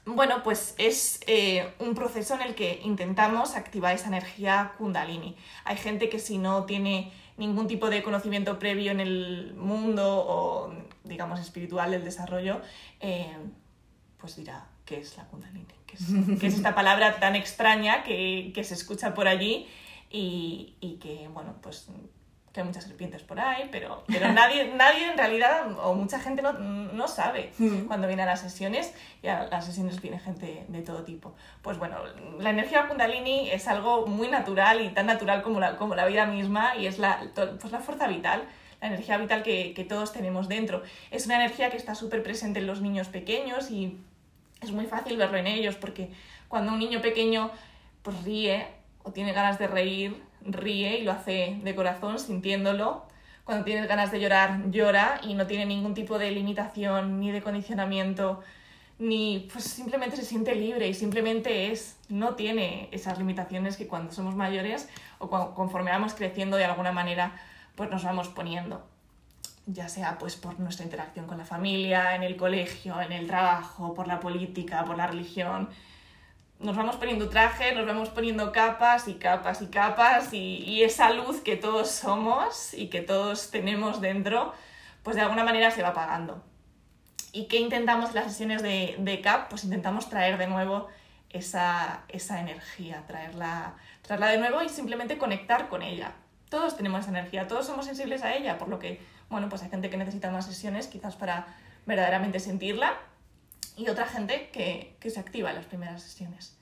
[0.05, 5.37] bueno, pues es eh, un proceso en el que intentamos activar esa energía Kundalini.
[5.65, 10.75] Hay gente que si no tiene ningún tipo de conocimiento previo en el mundo o,
[11.05, 12.61] digamos, espiritual del desarrollo,
[13.01, 13.37] eh,
[14.19, 15.67] pues dirá, ¿qué es la kundalini?
[15.87, 19.69] ¿Qué es, esta palabra tan extraña que, se escucha por allí
[20.11, 21.89] y, que, bueno, pues
[22.53, 26.43] que hay muchas serpientes por ahí, pero, pero nadie, nadie en realidad, o mucha gente
[26.43, 27.87] no, sabe mm.
[27.87, 31.35] cuando viene a las sesiones, y a las sesiones viene gente de todo tipo.
[31.63, 31.99] Pues bueno,
[32.39, 36.27] la energía kundalini es algo muy natural y tan natural como la, como la vida
[36.27, 38.43] misma y es la, pues la fuerza vital
[38.81, 40.85] la energía vital que, que, todos tenemos dentro.
[41.11, 43.99] Es una energía que está súper presente en los niños pequeños y
[44.61, 46.11] es muy fácil verlo en ellos porque
[46.49, 47.51] cuando un niño pequeño
[48.03, 48.67] pues ríe
[49.03, 53.05] o tiene ganas de reír, ríe y lo hace de corazón, sintiéndolo.
[53.45, 57.41] Cuando tiene ganas de llorar, llora y no tiene ningún tipo de limitación ni de
[57.43, 58.43] condicionamiento,
[58.99, 64.13] ni pues simplemente se siente libre y simplemente es, no tiene esas limitaciones que cuando
[64.13, 67.41] somos mayores o conforme vamos creciendo de alguna manera,
[67.75, 68.85] pues nos vamos poniendo
[69.71, 73.95] ya sea pues por nuestra interacción con la familia, en el colegio, en el trabajo,
[73.95, 75.69] por la política, por la religión.
[76.61, 81.41] Nos vamos poniendo traje, nos vamos poniendo capas y capas y capas y, esa luz
[81.41, 84.53] que todos somos y que todos tenemos dentro,
[85.05, 86.43] pues de alguna manera se va apagando.
[87.33, 89.51] ¿Y qué intentamos en las sesiones de, de CAP?
[89.51, 90.89] Pues intentamos traer de nuevo
[91.31, 96.13] esa, esa energía, traerla, traerla de nuevo y simplemente conectar con ella.
[96.49, 99.71] Todos tenemos esa energía, todos somos sensibles a ella, por lo que bueno, pues hay
[99.71, 101.47] gente que necesita más sesiones quizás para
[101.87, 102.95] verdaderamente sentirla
[103.79, 106.57] y otra gente que, se activa en las primeras sesiones.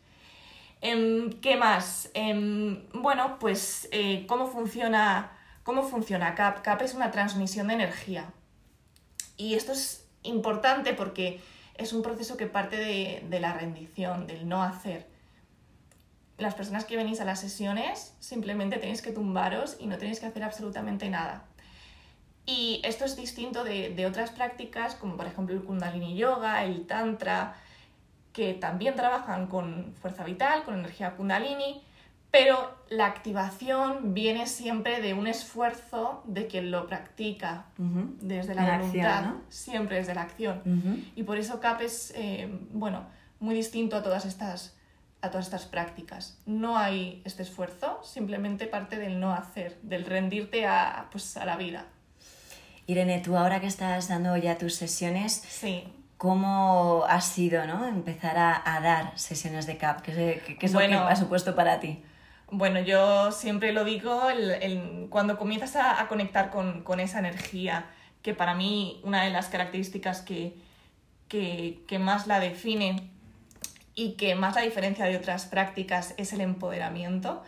[0.82, 2.10] Em, ¿Qué más?
[2.12, 5.32] Em, bueno, pues eh, ¿cómo, funciona,
[5.64, 6.60] ¿cómo funciona CAP?
[6.60, 8.26] CAP es una transmisión de energía.
[9.38, 11.40] Y esto es importante porque
[11.76, 15.06] es un proceso que parte de, de la rendición, del no hacer.
[16.36, 20.26] Las personas que venís a las sesiones simplemente tenéis que tumbaros y no tenéis que
[20.26, 21.46] hacer absolutamente nada.
[22.46, 27.56] Y esto es distinto de, otras prácticas, como por ejemplo el Kundalini Yoga, el Tantra,
[28.32, 31.82] que también trabajan con fuerza vital, con energía Kundalini,
[32.30, 39.24] pero la activación viene siempre de un esfuerzo de quien lo practica desde la, voluntad,
[39.48, 40.62] siempre desde la acción.
[41.16, 43.06] Y por eso CAP es eh, bueno,
[43.40, 44.76] muy distinto a todas estas
[45.22, 46.38] a todas estas prácticas.
[46.46, 51.56] No hay este esfuerzo, simplemente parte del no hacer, del rendirte a, pues, a la
[51.56, 51.86] vida.
[52.86, 55.84] Irene, tú ahora que estás dando ya tus sesiones, sí.
[56.16, 57.86] ¿cómo ha sido ¿no?
[57.86, 60.02] empezar a, dar sesiones de CAP?
[60.02, 62.02] ¿Qué, es lo que ha supuesto para ti?
[62.50, 64.22] Bueno, yo siempre lo digo,
[65.10, 67.86] cuando comienzas a, conectar con, esa energía,
[68.22, 70.56] que para mí una de las características que,
[71.28, 73.10] que, que más la define
[73.96, 77.42] y que más la diferencia de otras prácticas es el empoderamiento.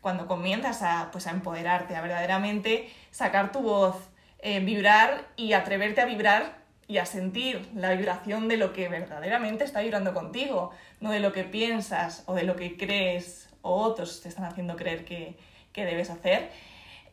[0.00, 3.96] Cuando comienzas a, pues, a empoderarte, a verdaderamente sacar tu voz,
[4.42, 9.64] eh, vibrar y atreverte a vibrar y a sentir la vibración de lo que verdaderamente
[9.64, 14.20] está vibrando contigo, no de lo que piensas o de lo que crees o otros
[14.20, 15.38] te están haciendo creer que,
[15.72, 16.50] que debes hacer.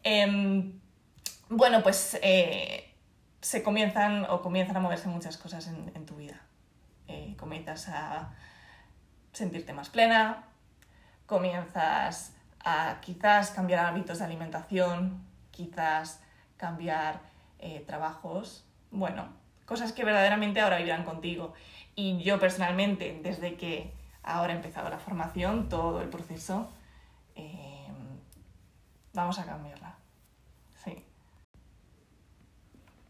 [0.04, 0.74] Em,
[1.50, 2.94] bueno, pues eh,
[3.42, 6.42] se comienzan o comienzan a moverse muchas cosas en, tu vida.
[7.08, 8.34] Eh, comienzas a
[9.34, 10.46] sentirte más plena,
[11.26, 16.22] comienzas a quizás cambiar hábitos de alimentación, quizás
[16.60, 17.22] cambiar
[17.58, 19.30] eh, trabajos, bueno,
[19.66, 21.54] cosas que verdaderamente ahora vivirán contigo.
[21.96, 23.92] Y yo personalmente, desde que
[24.22, 26.70] ahora he empezado la formación, todo el proceso,
[27.36, 27.88] eh,
[29.14, 29.96] vamos a cambiarla.
[30.84, 31.04] Sí.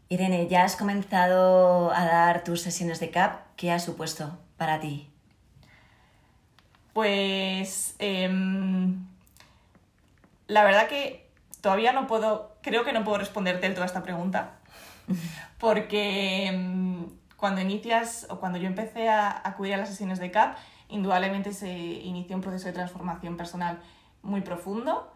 [0.08, 3.40] Irene, ya has comenzado a dar tus sesiones de CAP.
[3.56, 5.10] ¿Qué ha supuesto para ti?
[6.92, 9.06] Pues em,
[10.48, 14.58] la verdad que todavía no puedo, creo que no puedo responderte toda esta pregunta,
[15.58, 20.56] porque em, cuando inicias o cuando yo empecé a acudir a las sesiones de CAP,
[20.88, 23.80] indudablemente se inició un proceso de transformación personal
[24.22, 25.12] muy profundo.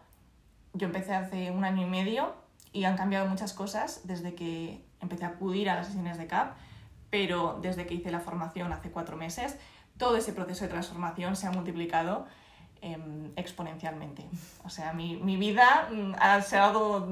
[0.73, 2.33] Yo empecé hace un año y medio
[2.73, 6.55] y han cambiado muchas cosas desde que empecé a acudir a las sesiones de CAP,
[7.09, 9.57] pero desde que hice la formación hace cuatro meses
[9.97, 12.25] todo ese proceso de transformación se ha multiplicado
[12.85, 14.23] em, exponencialmente.
[14.63, 17.07] O sea, mi, mi vida mm, ha, se ha dado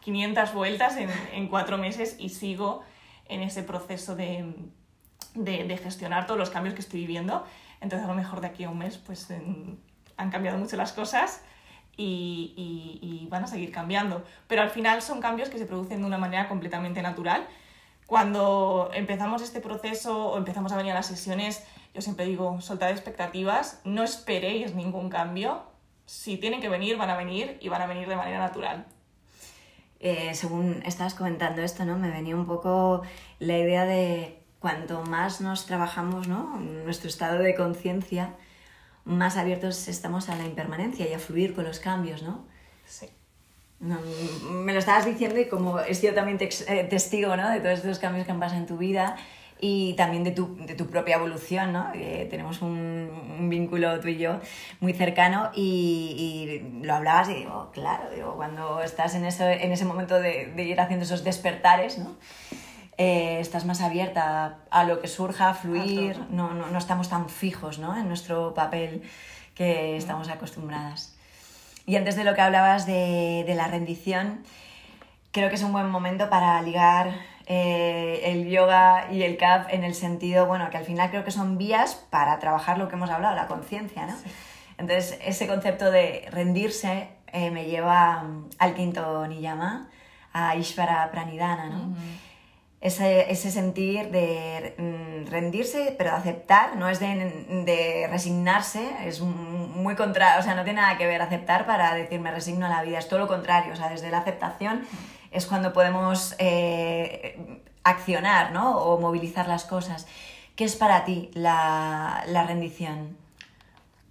[0.00, 2.82] 500 mm, vueltas en, en, cuatro meses y sigo
[3.26, 4.54] en ese proceso de,
[5.34, 7.42] de, gestionar todos los cambios que estoy viviendo.
[7.80, 9.32] Entonces, a lo mejor de aquí a un mes, pues
[10.18, 11.42] han cambiado mucho las cosas.
[11.96, 14.24] Y, y, y van a seguir cambiando.
[14.48, 17.46] Pero al final son cambios que se producen de una manera completamente natural.
[18.06, 22.90] Cuando empezamos este proceso o empezamos a venir a las sesiones, yo siempre digo, soltad
[22.90, 25.62] expectativas, no esperéis ningún cambio.
[26.06, 28.86] Si tienen que venir, van a venir y van a venir de manera natural.
[30.00, 31.96] Eh, según estabas comentando esto, ¿no?
[31.96, 33.02] Me venía un poco
[33.38, 36.58] la idea de cuanto más nos trabajamos, ¿no?
[36.58, 38.34] Nuestro estado de conciencia,
[39.04, 42.44] más abiertos estamos a la impermanencia y a fluir con los cambios, ¿no?
[42.86, 43.06] Sí.
[43.80, 43.98] No,
[44.50, 47.50] me lo estabas diciendo y como sido también eh, testigo ¿no?
[47.50, 49.16] de todos estos cambios que han pasado en tu vida,
[49.66, 51.90] y también de tu, de tu propia evolución, ¿no?
[51.94, 54.38] Eh, tenemos un, un, vínculo tú y yo
[54.80, 59.72] muy cercano y, y, lo hablabas y digo, claro, digo, cuando estás en, eso, en
[59.72, 62.14] ese momento de, de ir haciendo esos despertares, ¿no?
[62.98, 67.30] Eh, estás más abierta a lo que surja, a fluir, no, no, no, estamos tan
[67.30, 67.96] fijos ¿no?
[67.96, 69.02] en nuestro papel
[69.54, 71.16] que estamos acostumbradas.
[71.86, 74.44] Y antes de lo que hablabas de, de la rendición,
[75.32, 77.14] creo que es un buen momento para ligar
[77.46, 81.30] eh, el yoga y el CAP en el sentido, bueno, que al final creo que
[81.30, 84.16] son vías para trabajar lo que hemos hablado, la conciencia, ¿no?
[84.16, 84.30] Sí.
[84.78, 89.88] Entonces, ese concepto de rendirse eh, me lleva mm, al quinto niyama,
[90.32, 91.76] a Ishvara Pranidhana, ¿no?
[91.76, 92.18] Uh -huh.
[92.80, 97.06] ese, ese, sentir de mm, rendirse, pero de aceptar, no es de,
[97.64, 102.20] de, resignarse, es muy contra, o sea, no tiene nada que ver aceptar para decir
[102.20, 104.86] me resigno a la vida, es todo lo contrario, o sea, desde la aceptación
[105.34, 108.78] es cuando podemos eh, accionar ¿no?
[108.78, 110.06] o movilizar las cosas.
[110.54, 113.18] ¿Qué es para ti la, la, rendición?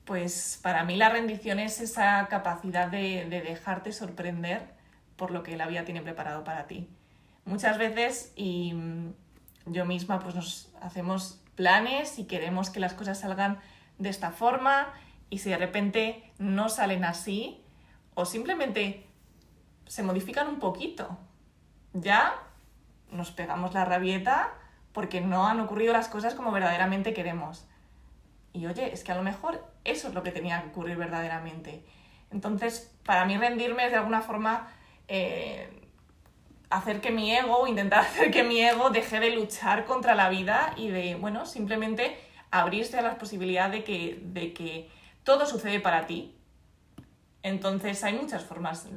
[0.04, 4.74] Pues para mí la rendición es esa capacidad de, de, dejarte sorprender
[5.16, 6.90] por lo que la vida tiene preparado para ti.
[7.46, 8.76] Muchas veces, y
[9.66, 13.60] yo misma, pues nos hacemos planes y queremos que las cosas salgan
[13.98, 14.92] de esta forma
[15.30, 17.64] y si de repente no salen así
[18.14, 19.08] o simplemente
[19.88, 21.18] se modifican un poquito.
[21.94, 22.36] Ya
[23.12, 24.54] nos pegamos la rabieta
[24.92, 27.66] porque no han ocurrido las cosas como verdaderamente queremos.
[28.54, 31.84] Y oye, es que a lo mejor eso es lo que tenía que ocurrir verdaderamente.
[32.32, 34.72] Entonces, para mí rendirme es de alguna forma
[35.08, 35.88] eh,
[36.70, 40.74] hacer que mi ego, intentar hacer que mi ego deje de luchar contra la vida
[40.78, 42.18] y de, bueno, simplemente
[42.52, 44.90] abrirse a la posibilidad de que, de que
[45.24, 46.36] todo sucede para ti,
[47.44, 48.88] entonces hay muchas formas.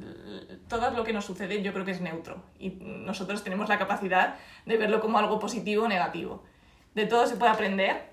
[0.67, 4.35] Todo lo que nos sucede yo creo que es neutro y nosotros tenemos la capacidad
[4.65, 6.43] de verlo como algo positivo o negativo.
[6.95, 8.09] De todo se puede aprender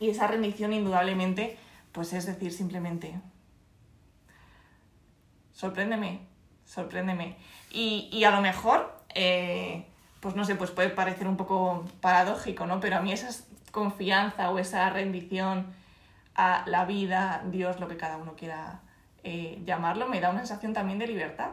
[0.00, 1.56] y esa rendición indudablemente
[1.92, 3.20] pues es decir simplemente
[5.58, 6.20] sorpréndeme,
[6.64, 7.36] sorpréndeme.
[7.72, 9.86] Y, y a lo mejor, eh,
[10.20, 12.78] pues no sé, pues puede parecer un poco paradójico, ¿no?
[12.78, 13.28] Pero a mí esa
[13.72, 15.66] confianza o esa rendición
[16.36, 18.82] a la vida, Dios, lo que cada uno quiera
[19.28, 21.50] eh, llamarlo, me da una sensación también de libertad.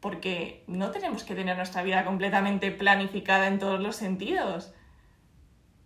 [0.00, 4.74] Porque no tenemos que tener nuestra vida completamente planificada en todos los sentidos.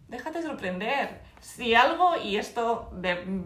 [0.06, 1.20] déjate sorprender.
[1.40, 2.90] Si algo, y esto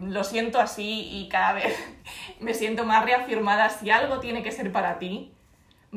[0.01, 1.75] lo siento así y cada vez
[2.39, 5.33] me siento más reafirmada, si algo tiene que ser para ti,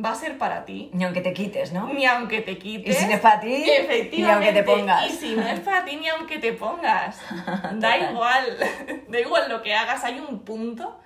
[0.03, 0.91] va a ser para ti.
[0.93, 1.93] Ni aunque te quites, ¿no?
[1.93, 2.97] Ni aunque te quites.
[2.97, 3.64] Y si no es para ti,
[4.12, 5.07] ni aunque te pongas.
[5.07, 7.20] Y si no es para ti, ni aunque te pongas.
[7.74, 8.57] da igual,
[9.09, 11.01] da igual lo que hagas, hay un punto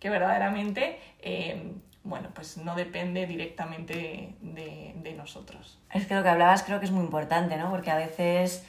[0.00, 1.72] que verdaderamente, eh,
[2.02, 5.78] bueno, pues no depende directamente de, nosotros.
[5.92, 7.68] Es que lo que hablabas creo que es muy importante, ¿no?
[7.68, 8.64] Porque a veces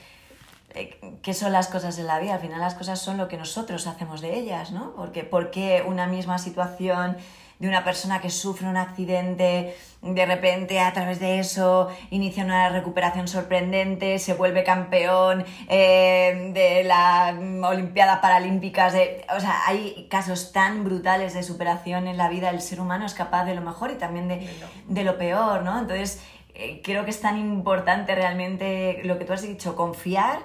[0.73, 2.34] eh, qué son las cosas en la vida.
[2.34, 4.93] Al final las cosas son lo que nosotros hacemos de ellas, ¿no?
[4.95, 7.15] Porque, porque una misma situación
[7.62, 12.70] de una persona que sufre un accidente, de repente a través de eso inicia una
[12.70, 18.93] recuperación sorprendente, se vuelve campeón eh, de las Olimpiadas Paralímpicas.
[18.93, 22.49] De, o sea, hay casos tan brutales de superación en la vida.
[22.49, 24.49] El ser humano es capaz de lo mejor y también de,
[24.88, 25.78] de lo peor, ¿no?
[25.78, 26.20] Entonces,
[26.55, 30.39] eh, creo que es tan importante realmente lo que tú has dicho, confiar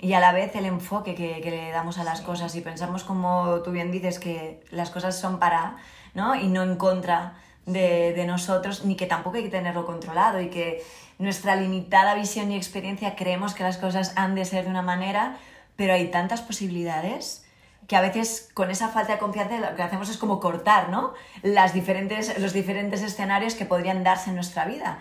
[0.00, 3.60] y a la vez el enfoque que, le damos a las cosas y pensamos como
[3.62, 5.76] tú bien dices que las cosas son para,
[6.14, 6.34] ¿no?
[6.34, 7.34] Y no en contra
[7.66, 10.84] de, nosotros, ni que tampoco hay que tenerlo controlado y que
[11.18, 15.36] nuestra limitada visión y experiencia creemos que las cosas han de ser de una manera,
[15.76, 17.44] pero hay tantas posibilidades
[17.86, 21.14] que a veces con esa falta de confianza lo que hacemos es como cortar, ¿no?
[21.42, 25.00] Las diferentes, los diferentes escenarios que podrían darse en nuestra vida,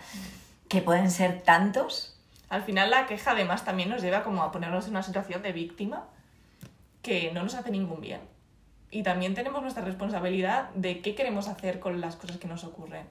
[0.68, 4.86] que pueden ser tantos al final la queja además también nos lleva como a ponernos
[4.86, 6.08] en una situación de víctima
[7.02, 8.22] que no nos hace ningún bien.
[8.92, 13.06] Y también tenemos nuestra responsabilidad de qué queremos hacer con las cosas que nos ocurren.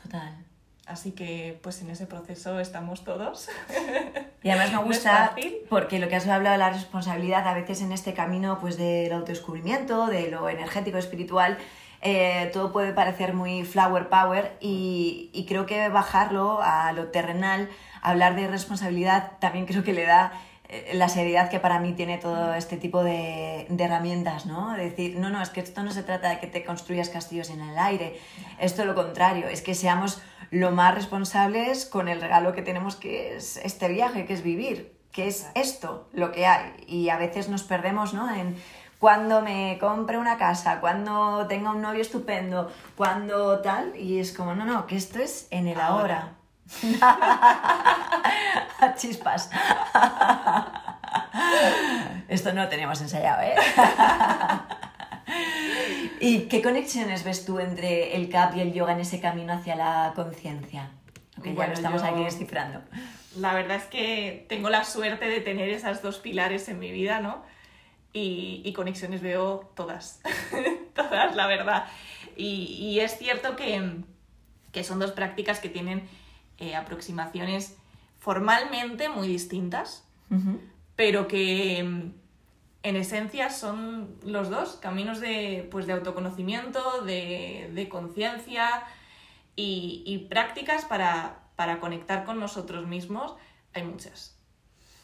[0.00, 0.44] Total.
[0.86, 3.48] Así que pues en ese proceso estamos todos.
[4.42, 5.34] Y además me gusta
[5.70, 9.10] porque lo que has hablado de la responsabilidad a veces en este camino pues del
[9.10, 11.56] autodescubrimiento, de lo energético, espiritual,
[12.02, 17.70] eh, todo puede parecer muy flower power y, y creo que bajarlo a lo terrenal
[18.02, 20.34] hablar de responsabilidad también creo que le da
[20.92, 24.72] la seriedad que para mí tiene todo este tipo de, herramientas, ¿no?
[24.72, 27.60] decir, no, no, es que esto no se trata de que te construyas castillos en
[27.60, 28.18] el aire,
[28.58, 32.96] esto es lo contrario, es que seamos lo más responsables con el regalo que tenemos
[32.96, 36.72] que es este viaje, que es vivir, que es esto lo que hay.
[36.86, 38.32] Y a veces nos perdemos, ¿no?
[38.34, 38.56] En
[38.98, 44.54] cuando me compre una casa, cuando tenga un novio estupendo, cuando tal, y es como,
[44.54, 46.34] no, no, que esto es en el ahora.
[48.96, 49.50] Chispas.
[52.28, 53.54] Esto no lo teníamos ensayado, ¿eh?
[56.20, 59.76] ¿Y qué conexiones ves tú entre el CAP y el yoga en ese camino hacia
[59.76, 60.90] la conciencia?
[61.42, 62.80] Que ya lo estamos aquí descifrando.
[63.36, 67.20] La verdad es que tengo la suerte de tener esas dos pilares en mi vida,
[67.20, 67.42] ¿no?
[68.12, 70.20] Y, conexiones veo todas,
[70.94, 71.86] todas, la verdad.
[72.36, 73.96] Y, es cierto que,
[74.70, 76.08] que son dos prácticas que tienen
[76.58, 77.76] eh, aproximaciones
[78.18, 80.06] formalmente muy distintas,
[80.96, 82.12] pero que mm,
[82.84, 88.84] en esencia son los dos caminos de, pues, de autoconocimiento, de, conciencia
[89.56, 93.34] y, prácticas para, para conectar con nosotros mismos.
[93.72, 94.38] Hay muchas,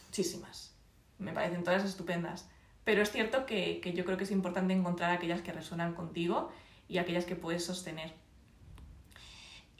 [0.07, 0.75] muchísimas.
[1.19, 2.49] Me parecen todas estupendas.
[2.85, 6.51] Pero es cierto que, que yo creo que es importante encontrar aquellas que resuenan contigo
[6.89, 8.13] y aquellas que puedes sostener.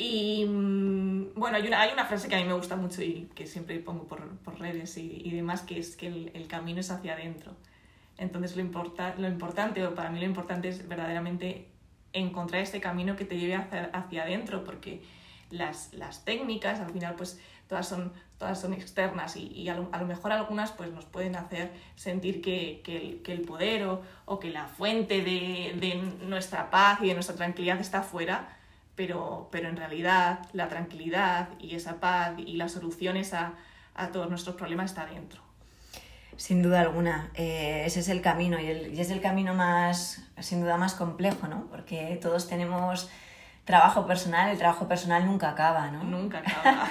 [0.01, 3.29] Y mm, bueno, hay una, hay una frase que a mí me gusta mucho y
[3.35, 6.81] que siempre pongo por, por redes y, y, demás, que es que el, el, camino
[6.81, 7.53] es hacia adentro.
[8.17, 11.69] Entonces lo, importa, lo importante, o para mí lo importante es verdaderamente
[12.15, 15.03] encontrar este camino que te lleve hacia, hacia adentro, porque
[15.51, 17.39] las, las, técnicas al final pues
[17.69, 21.05] todas son, todas son externas y, y a, lo, a, lo, mejor algunas pues nos
[21.05, 25.77] pueden hacer sentir que, que, el, que el, poder o, o, que la fuente de,
[25.79, 25.97] de
[26.27, 28.57] nuestra paz y de nuestra tranquilidad está fuera
[29.01, 33.55] pero, pero en realidad la tranquilidad y esa paz y las soluciones a,
[33.95, 35.41] a todos nuestros problemas está dentro.
[36.37, 40.61] Sin duda alguna, eh, ese es el camino y, y, es el camino más, sin
[40.61, 41.65] duda, más complejo, ¿no?
[41.71, 43.09] Porque todos tenemos
[43.71, 46.03] trabajo personal, el trabajo personal nunca acaba, ¿no?
[46.03, 46.89] Nunca acaba.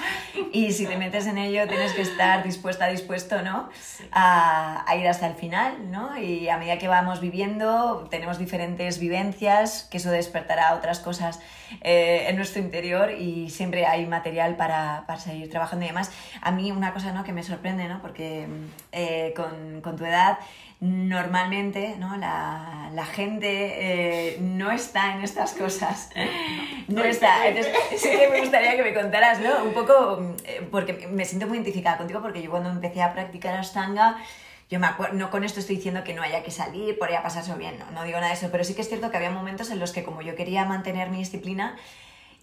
[0.52, 3.68] y si te metes en ello tienes que estar dispuesta, dispuesto, ¿no?
[4.10, 6.16] A, a, ir hasta el final, ¿no?
[6.16, 11.40] Y a medida que vamos viviendo, tenemos diferentes vivencias, que eso despertará otras cosas
[11.82, 16.10] eh, en nuestro interior y siempre hay material para, para, seguir trabajando y demás.
[16.40, 17.22] A mí una cosa, ¿no?
[17.24, 18.00] Que me sorprende, ¿no?
[18.02, 18.48] Porque
[18.92, 20.38] eh, con, con tu edad
[20.80, 22.16] normalmente ¿no?
[22.16, 26.10] la, la gente eh, no está en estas cosas.
[26.88, 27.46] No, está.
[27.46, 29.62] Entonces, sí que me gustaría que me contaras, ¿no?
[29.62, 33.54] Un poco, eh, porque me siento muy identificada contigo, porque yo cuando empecé a practicar
[33.54, 34.18] Ashtanga,
[34.68, 37.14] yo me acuerdo, no con esto estoy diciendo que no haya que salir, por ahí
[37.14, 39.18] a pasarse bien, no, no digo nada de eso, pero sí que es cierto que
[39.18, 41.76] había momentos en los que como yo quería mantener mi disciplina,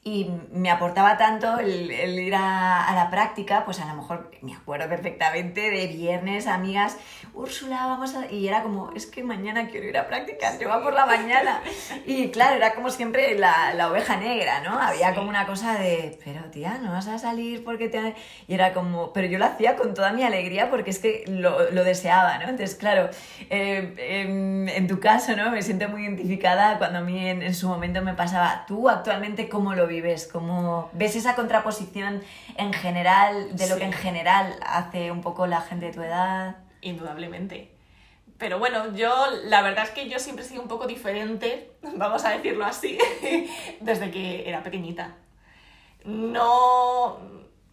[0.07, 4.87] y me aportaba tanto el, ir a, la práctica, pues a lo mejor me acuerdo
[4.87, 6.97] perfectamente de viernes, amigas,
[7.33, 8.31] Úrsula, vamos a...
[8.31, 11.61] Y era como, es que mañana quiero ir a práctica, yo va por la mañana.
[12.05, 14.79] Y claro, era como siempre la, la oveja negra, ¿no?
[14.79, 18.15] Había como una cosa de, pero tía, no vas a salir porque te...
[18.47, 21.69] Y era como, pero yo lo hacía con toda mi alegría porque es que lo,
[21.71, 22.43] lo deseaba, ¿no?
[22.47, 23.09] Entonces, claro,
[23.49, 25.51] eh, en, en, tu caso, ¿no?
[25.51, 29.49] Me siento muy identificada cuando a mí en, en su momento me pasaba, tú actualmente,
[29.49, 29.96] ¿cómo lo vives?
[29.97, 30.27] Vives?
[30.27, 32.21] ¿Cómo ves esa contraposición
[32.55, 36.57] en general de lo que en general hace un poco la gente de tu edad?
[36.81, 37.71] Indudablemente.
[38.37, 39.11] Pero bueno, yo
[39.45, 42.97] la verdad es que yo siempre he sido un poco diferente, vamos a decirlo así,
[43.81, 45.15] desde que era pequeñita.
[46.05, 47.17] No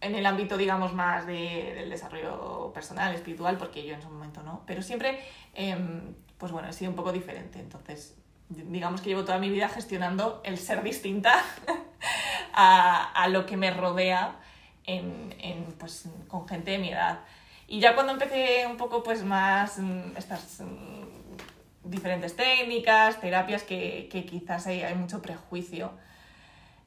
[0.01, 4.63] en el ámbito, digamos, más del desarrollo personal, espiritual, porque yo en su momento no,
[4.65, 5.19] pero siempre,
[5.53, 7.59] em, pues bueno, he sido un poco diferente.
[7.59, 8.15] Entonces,
[8.49, 11.43] digamos que llevo toda mi vida gestionando el ser distinta
[12.53, 14.35] a, lo que me rodea
[15.79, 17.19] pues, con gente de mi edad.
[17.67, 24.07] Y ya cuando empecé un poco pues más mm, estas mm, diferentes técnicas, terapias que,
[24.29, 25.91] quizás hay, mucho prejuicio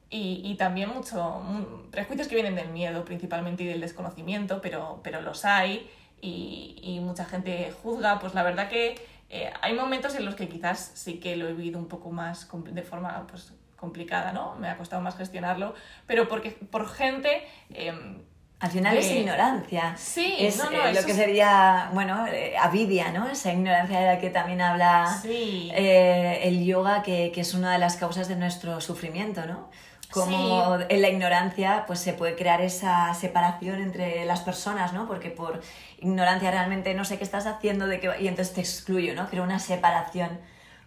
[0.09, 5.21] y, también mucho mm, prejuicios que vienen del miedo principalmente y del desconocimiento, pero, pero
[5.21, 5.89] los hay
[6.21, 8.95] y, mucha gente juzga, pues la verdad que
[9.29, 12.47] eh, hay momentos en los que quizás sí que lo he vivido un poco más
[12.51, 14.55] de forma pues, complicada, ¿no?
[14.55, 15.73] Me ha costado más gestionarlo,
[16.07, 17.43] pero porque por gente...
[17.69, 18.23] Em,
[18.59, 19.95] al final es ignorancia.
[19.97, 23.29] Sí, es no, no, eh, lo que sería, bueno, eh, avidia, ¿no?
[23.29, 27.79] Esa ignorancia de la que también habla eh, el yoga, que, que, es una de
[27.79, 29.69] las causas de nuestro sufrimiento, ¿no?
[30.11, 35.07] Como en la ignorancia pues se puede crear esa separación entre las personas, ¿no?
[35.07, 35.61] Porque por
[35.99, 39.29] ignorancia realmente no sé qué estás haciendo de qué, y entonces te excluyo, ¿no?
[39.29, 40.39] Creo una separación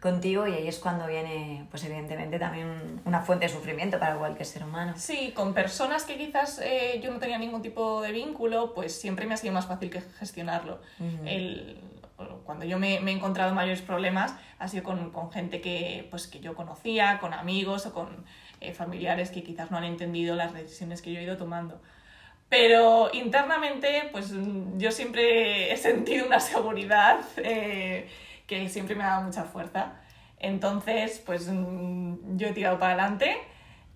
[0.03, 4.45] contigo y ahí es cuando viene, pues evidentemente también una fuente de sufrimiento para cualquier
[4.45, 4.95] ser humano.
[4.97, 9.27] Sí, con personas que quizás eh, yo no tenía ningún tipo de vínculo, pues siempre
[9.27, 10.81] me ha sido más fácil que gestionarlo.
[11.25, 11.81] El,
[12.45, 16.27] cuando yo me, me, he encontrado mayores problemas ha sido con, con, gente que, pues,
[16.27, 18.25] que yo conocía, con amigos o con
[18.63, 21.81] eh, familiares que quizás no han entendido las decisiones que yo he ido tomando.
[22.49, 24.33] Pero internamente, pues
[24.77, 27.21] yo siempre he sentido una seguridad.
[27.39, 28.09] Eh,
[28.47, 29.95] que siempre me ha dado mucha fuerza.
[30.39, 33.37] Entonces, pues mm, yo he tirado para adelante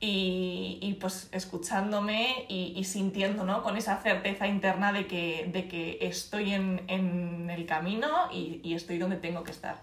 [0.01, 3.63] y, y pues escuchándome y, y, sintiendo, ¿no?
[3.63, 8.75] Con esa certeza interna de que, de que estoy en, en el camino y, y,
[8.75, 9.77] estoy donde tengo que estar.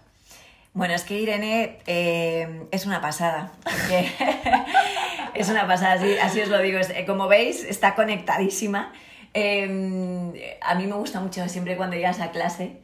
[0.74, 3.52] Bueno, es que Irene eh, es una pasada.
[5.34, 6.78] es una pasada, así, así, os lo digo.
[6.80, 8.92] Eh, como veis, está conectadísima.
[9.34, 12.80] Eh, a mí me gusta mucho siempre cuando llegas a clase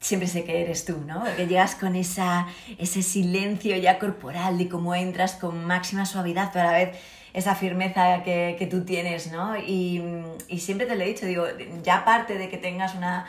[0.00, 1.24] siempre sé que eres tú, ¿no?
[1.36, 2.46] Que llegas con esa,
[2.78, 6.98] ese silencio ya corporal de cómo entras con máxima suavidad, pero a la vez
[7.32, 9.56] esa firmeza que, que tú tienes, ¿no?
[9.56, 10.02] Y,
[10.48, 11.46] y, siempre te lo he dicho, digo,
[11.82, 13.26] ya aparte de que tengas una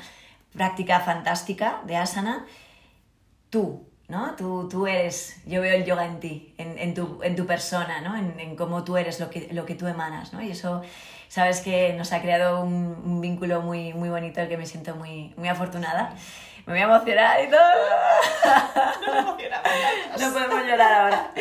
[0.53, 2.45] práctica fantástica de asana,
[3.50, 4.36] tú, ¿no?
[4.36, 8.02] Tú, tú eres, yo veo el yoga en ti, en, en, tu, en tu, persona,
[8.02, 8.16] ¿no?
[8.16, 10.41] En, en, cómo tú eres, lo que, lo que tú emanas, ¿no?
[10.41, 10.82] Y eso,
[11.28, 14.95] sabes que nos ha creado un, un vínculo muy, muy bonito, el que me siento
[14.95, 16.16] muy, muy afortunada
[16.68, 17.62] me voy a emocionar y todo.
[19.08, 19.38] No,
[20.20, 21.32] no podemos llorar ahora.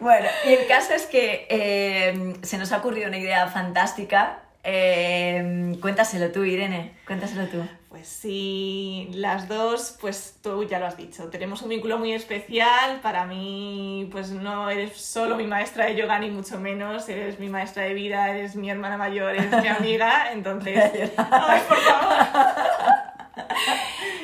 [0.00, 4.40] Bueno, y el caso es que eh, se nos ha ocurrido una idea fantástica.
[4.62, 7.66] Eh, cuéntaselo tú, Irene, cuéntaselo tú.
[7.96, 13.00] Pues sí, las dos, pues tú ya lo has dicho, tenemos un vínculo muy especial.
[13.00, 17.48] Para mí, pues no eres solo mi maestra de yoga, ni mucho menos, eres mi
[17.48, 21.10] maestra de vida, eres mi hermana mayor, eres mi amiga, entonces...
[21.16, 22.26] ¡Ay, por favor!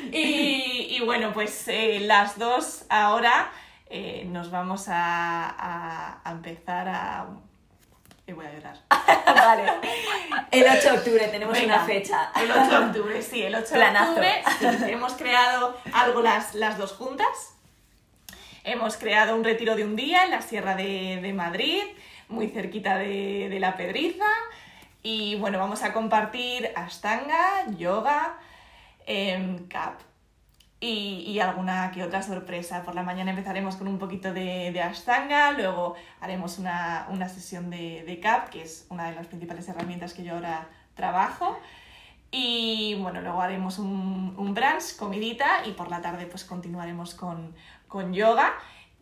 [0.12, 3.50] y, bueno, pues eh, las dos ahora
[3.86, 7.26] eh, nos vamos a, empezar a...
[8.34, 8.76] Voy a llorar.
[9.26, 9.64] vale.
[10.50, 12.30] El 8 de octubre tenemos una fecha.
[12.40, 14.42] El 8 de octubre, sí, el 8 de octubre.
[14.92, 17.54] hemos creado algo las, las dos juntas.
[18.64, 21.82] Hemos creado un retiro de un día en la Sierra de, Madrid,
[22.28, 24.30] muy cerquita de, de, la Pedriza.
[25.02, 28.38] Y bueno, vamos a compartir Ashtanga, yoga,
[29.06, 30.11] eh, CAP
[30.82, 32.82] y, alguna que otra sorpresa.
[32.82, 38.02] Por la mañana empezaremos con un poquito de, Ashtanga, luego haremos una, una sesión de,
[38.04, 41.56] de, CAP, que es una de las principales herramientas que yo ahora trabajo.
[42.32, 47.54] Y bueno, luego haremos un, un brunch, comidita, y por la tarde pues continuaremos con,
[47.86, 48.52] con yoga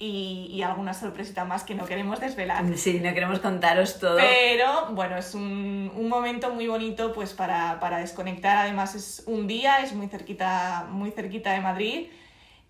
[0.02, 2.64] y, alguna sorpresita más que no queremos desvelar.
[2.76, 4.16] Sí, no queremos contaros todo.
[4.16, 8.56] Pero bueno, es un, un momento muy bonito pues para, para, desconectar.
[8.56, 12.06] Además es un día, es muy cerquita, muy cerquita de Madrid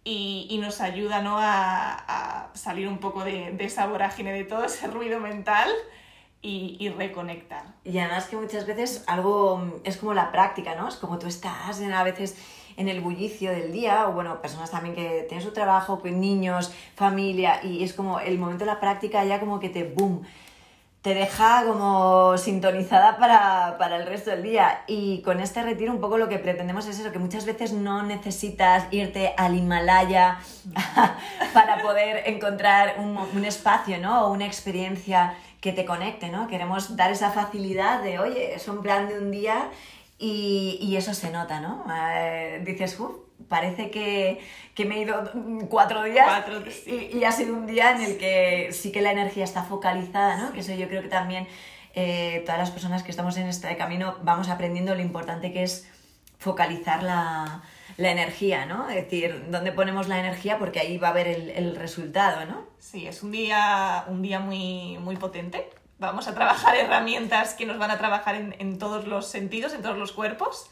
[0.02, 1.38] y, y nos ayuda ¿no?
[1.38, 5.70] a, a salir un poco de, de esa vorágine, de todo ese ruido mental
[6.42, 7.62] y, y, reconectar.
[7.84, 10.88] Y además que muchas veces algo es como la práctica, ¿no?
[10.88, 12.36] Es como tú estás en, a veces
[12.80, 16.72] en el bullicio del día, o bueno, personas también que tienen su trabajo, con niños,
[16.96, 20.22] familia, y es como el momento de la práctica ya como que te boom,
[21.02, 24.82] te deja como sintonizada para, para, el resto del día.
[24.86, 28.02] Y con este retiro un poco lo que pretendemos es eso, que muchas veces no
[28.02, 30.38] necesitas irte al Himalaya
[31.54, 34.26] para poder encontrar un, un espacio, ¿no?
[34.26, 36.48] O una experiencia que te conecte, ¿no?
[36.48, 39.68] Queremos dar esa facilidad de, oye, es un plan de un día
[40.20, 41.84] y, y eso se nota, ¿no?
[41.90, 43.12] Eh, dices, uff,
[43.48, 44.38] parece que,
[44.74, 45.30] que, me he ido
[45.70, 47.10] cuatro días cuatro, sí.
[47.12, 50.36] y, y, ha sido un día en el que sí que la energía está focalizada,
[50.36, 50.48] ¿no?
[50.48, 50.52] Sí.
[50.52, 51.48] Que eso yo creo que también
[51.94, 55.88] eh, todas las personas que estamos en este camino vamos aprendiendo lo importante que es
[56.38, 57.62] focalizar la,
[57.96, 58.90] la energía, ¿no?
[58.90, 62.66] Es decir, dónde ponemos la energía porque ahí va a haber el, el resultado, ¿no?
[62.78, 65.70] Sí, es un día, un día muy, muy potente.
[66.00, 69.82] Vamos a trabajar herramientas que nos van a trabajar en, en todos los sentidos, en
[69.82, 70.70] todos los cuerpos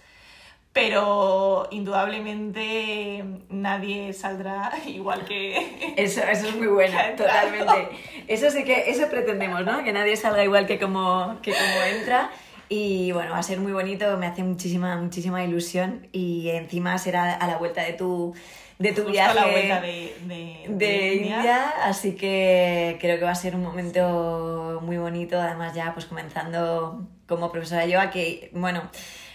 [0.79, 5.95] pero indudablemente nadie saldrá igual que...
[5.97, 7.89] Eso, eso es muy bueno, totalmente.
[8.29, 9.83] Eso sí que, eso pretendemos, ¿no?
[9.83, 12.31] Que nadie salga igual que como, que como entra.
[12.69, 17.35] Y bueno, va a ser muy bonito, me hace muchísima, muchísima ilusión y encima será
[17.35, 18.35] a la vuelta de tu,
[18.79, 21.37] de tu Justo viaje a la vuelta de, de, de, de India.
[21.37, 21.71] India.
[21.85, 27.07] así que creo que va a ser un momento muy bonito, además ya pues comenzando
[27.27, 28.83] como profesora yoga, que bueno,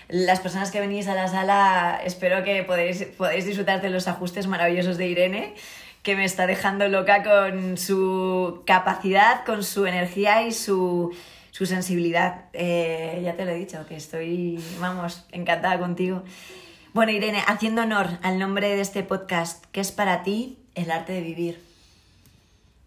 [0.07, 4.47] las personas que venís a la sala espero que podéis, podéis disfrutar de los ajustes
[4.47, 5.53] maravillosos de Irene
[6.03, 11.15] que me está dejando loca con su capacidad, con su energía y su,
[11.51, 12.45] su sensibilidad.
[12.51, 16.23] Eh, ya te lo he dicho, que estoy, vamos, encantada contigo.
[16.93, 21.13] Bueno, Irene, haciendo honor al nombre de este podcast, ¿qué es para ti el arte
[21.13, 21.63] de vivir?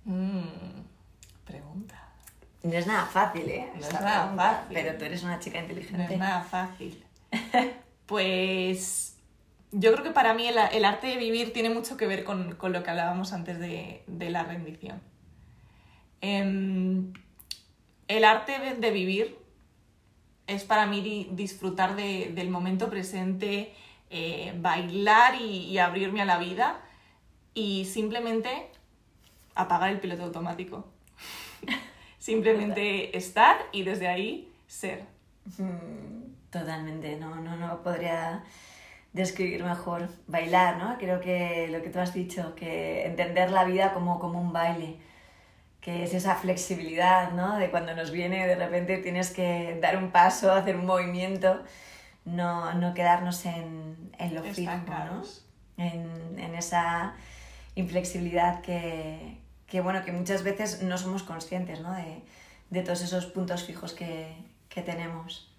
[0.04, 0.42] Mm,
[1.44, 2.00] pregunta.
[2.62, 3.68] No es nada fácil, ¿eh?
[3.74, 4.74] No es nada fácil.
[4.74, 6.06] Pero tú eres una chica inteligente.
[6.06, 7.04] No es nada fácil.
[8.06, 9.16] pues
[9.72, 12.54] yo creo que para mí el, el, arte de vivir tiene mucho que ver con,
[12.54, 15.00] con lo que hablábamos antes de, de la rendición.
[16.20, 17.02] Eh,
[18.06, 19.36] el arte de, de, vivir
[20.46, 23.74] es para mí di, disfrutar de, del momento presente,
[24.10, 26.80] eh, bailar y, y, abrirme a la vida
[27.54, 28.70] y simplemente
[29.54, 30.86] apagar el piloto automático.
[32.18, 35.04] simplemente estar y desde ahí ser.
[36.50, 38.44] Totalmente, no, no, no podría
[39.12, 40.98] describir mejor bailar, ¿no?
[40.98, 44.96] Creo que lo que tú has dicho, que entender la vida como, como un baile,
[45.80, 47.56] que es esa flexibilidad, ¿no?
[47.56, 51.62] De cuando nos viene de repente tienes que dar un paso, hacer un movimiento,
[52.26, 55.22] no, no quedarnos en, en lo fijo, ¿no?
[55.78, 57.14] En, en esa
[57.74, 61.94] inflexibilidad que, que, bueno, que muchas veces no somos conscientes, ¿no?
[61.94, 62.22] De,
[62.68, 64.36] de todos esos puntos fijos que,
[64.68, 65.50] que tenemos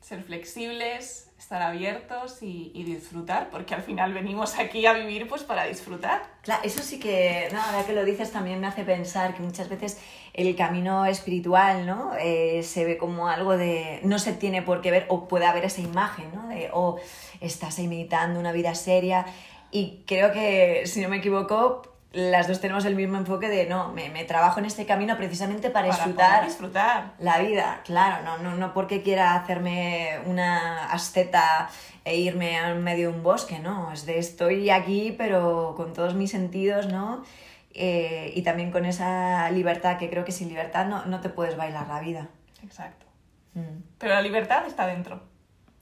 [0.00, 5.42] ser flexibles, estar abiertos y, y, disfrutar, porque al final venimos aquí a vivir pues
[5.42, 6.22] para disfrutar.
[6.40, 9.68] Claro, eso sí que, no, ahora que lo dices también me hace pensar que muchas
[9.68, 10.00] veces
[10.32, 12.12] el camino espiritual, ¿no?
[12.18, 15.66] Eh, se ve como algo de, no se tiene por qué ver, o puede haber
[15.66, 16.48] esa imagen, ¿no?
[16.48, 16.96] De, o
[17.42, 19.26] estás ahí meditando una vida seria,
[19.70, 21.82] y creo que, si no me equivoco,
[22.14, 25.70] las dos tenemos el mismo enfoque de no, me, me trabajo en este camino precisamente
[25.70, 31.68] para, para disfrutar, disfrutar, la vida, claro, no, no, no porque quiera hacerme una asceta
[32.04, 36.14] e irme al medio de un bosque, no, es de estoy aquí pero con todos
[36.14, 37.24] mis sentidos, ¿no?
[37.72, 41.56] Eh, y también con esa libertad que creo que sin libertad no, no te puedes
[41.56, 42.28] bailar la vida.
[42.62, 43.06] Exacto.
[43.54, 43.82] Mm.
[43.98, 45.20] Pero la libertad está dentro.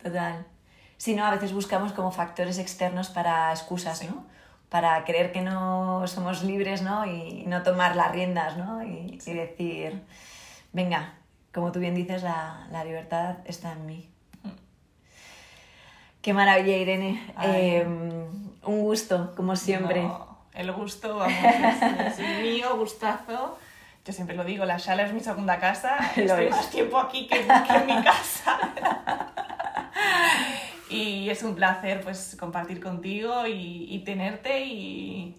[0.03, 0.47] Total.
[0.97, 4.07] Si no, a veces buscamos como factores externos para excusas, sí.
[4.09, 4.25] ¿no?
[4.73, 7.05] Para creer que no somos libres, ¿no?
[7.05, 8.83] Y no tomar las riendas, ¿no?
[8.83, 10.03] Y, y decir,
[10.73, 11.13] venga,
[11.53, 14.09] como tú bien dices, la, la libertad está en mí.
[16.23, 17.23] Qué maravilla, Irene.
[17.43, 20.05] Eh, un gusto, como siempre.
[20.05, 23.59] No, el gusto, vamos, es, es mío, gustazo.
[24.07, 25.99] Yo siempre lo digo, la sala es mi segunda casa.
[26.17, 28.59] Estoy más tiempo aquí que, que en mi casa.
[30.93, 35.39] y es un placer pues compartir contigo y, y tenerte y...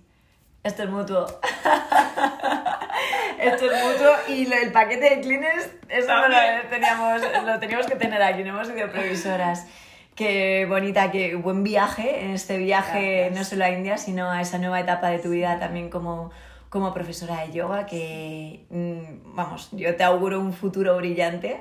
[0.64, 1.26] Esto es mutuo.
[3.40, 6.38] Esto es mutuo y lo, el paquete de Kleenex, eso no lo
[6.70, 9.68] teníamos, lo teníamos que tener aquí, no hemos sido previsoras.
[10.16, 13.38] Qué bonita, qué buen viaje en este viaje, Gracias.
[13.38, 16.32] no solo a India, sino a esa nueva etapa de tu vida también como,
[16.70, 21.60] como profesora de yoga, que, vamos, yo te auguro un futuro brillante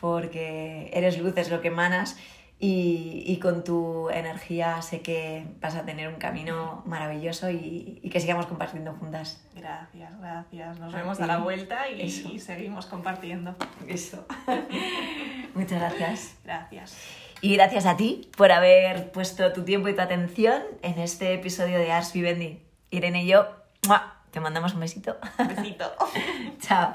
[0.00, 2.16] porque eres luz, es lo que emanas
[2.64, 8.08] y, y con tu energía sé que vas a tener un camino maravilloso y, y
[8.08, 9.42] que sigamos compartiendo juntas.
[9.56, 10.78] Gracias, gracias.
[10.78, 12.08] Nos vemos a la vuelta y,
[12.38, 13.56] seguimos compartiendo.
[13.88, 14.24] Eso.
[15.56, 16.36] Muchas gracias.
[16.44, 16.96] Gracias.
[17.40, 21.80] Y gracias a ti por haber puesto tu tiempo y tu atención en este episodio
[21.80, 22.62] de Ars Vivendi.
[22.92, 23.48] Irene y yo,
[23.88, 24.22] ¡mua!
[24.30, 25.16] te mandamos un besito.
[25.48, 25.92] Besito.
[26.60, 26.94] Chao.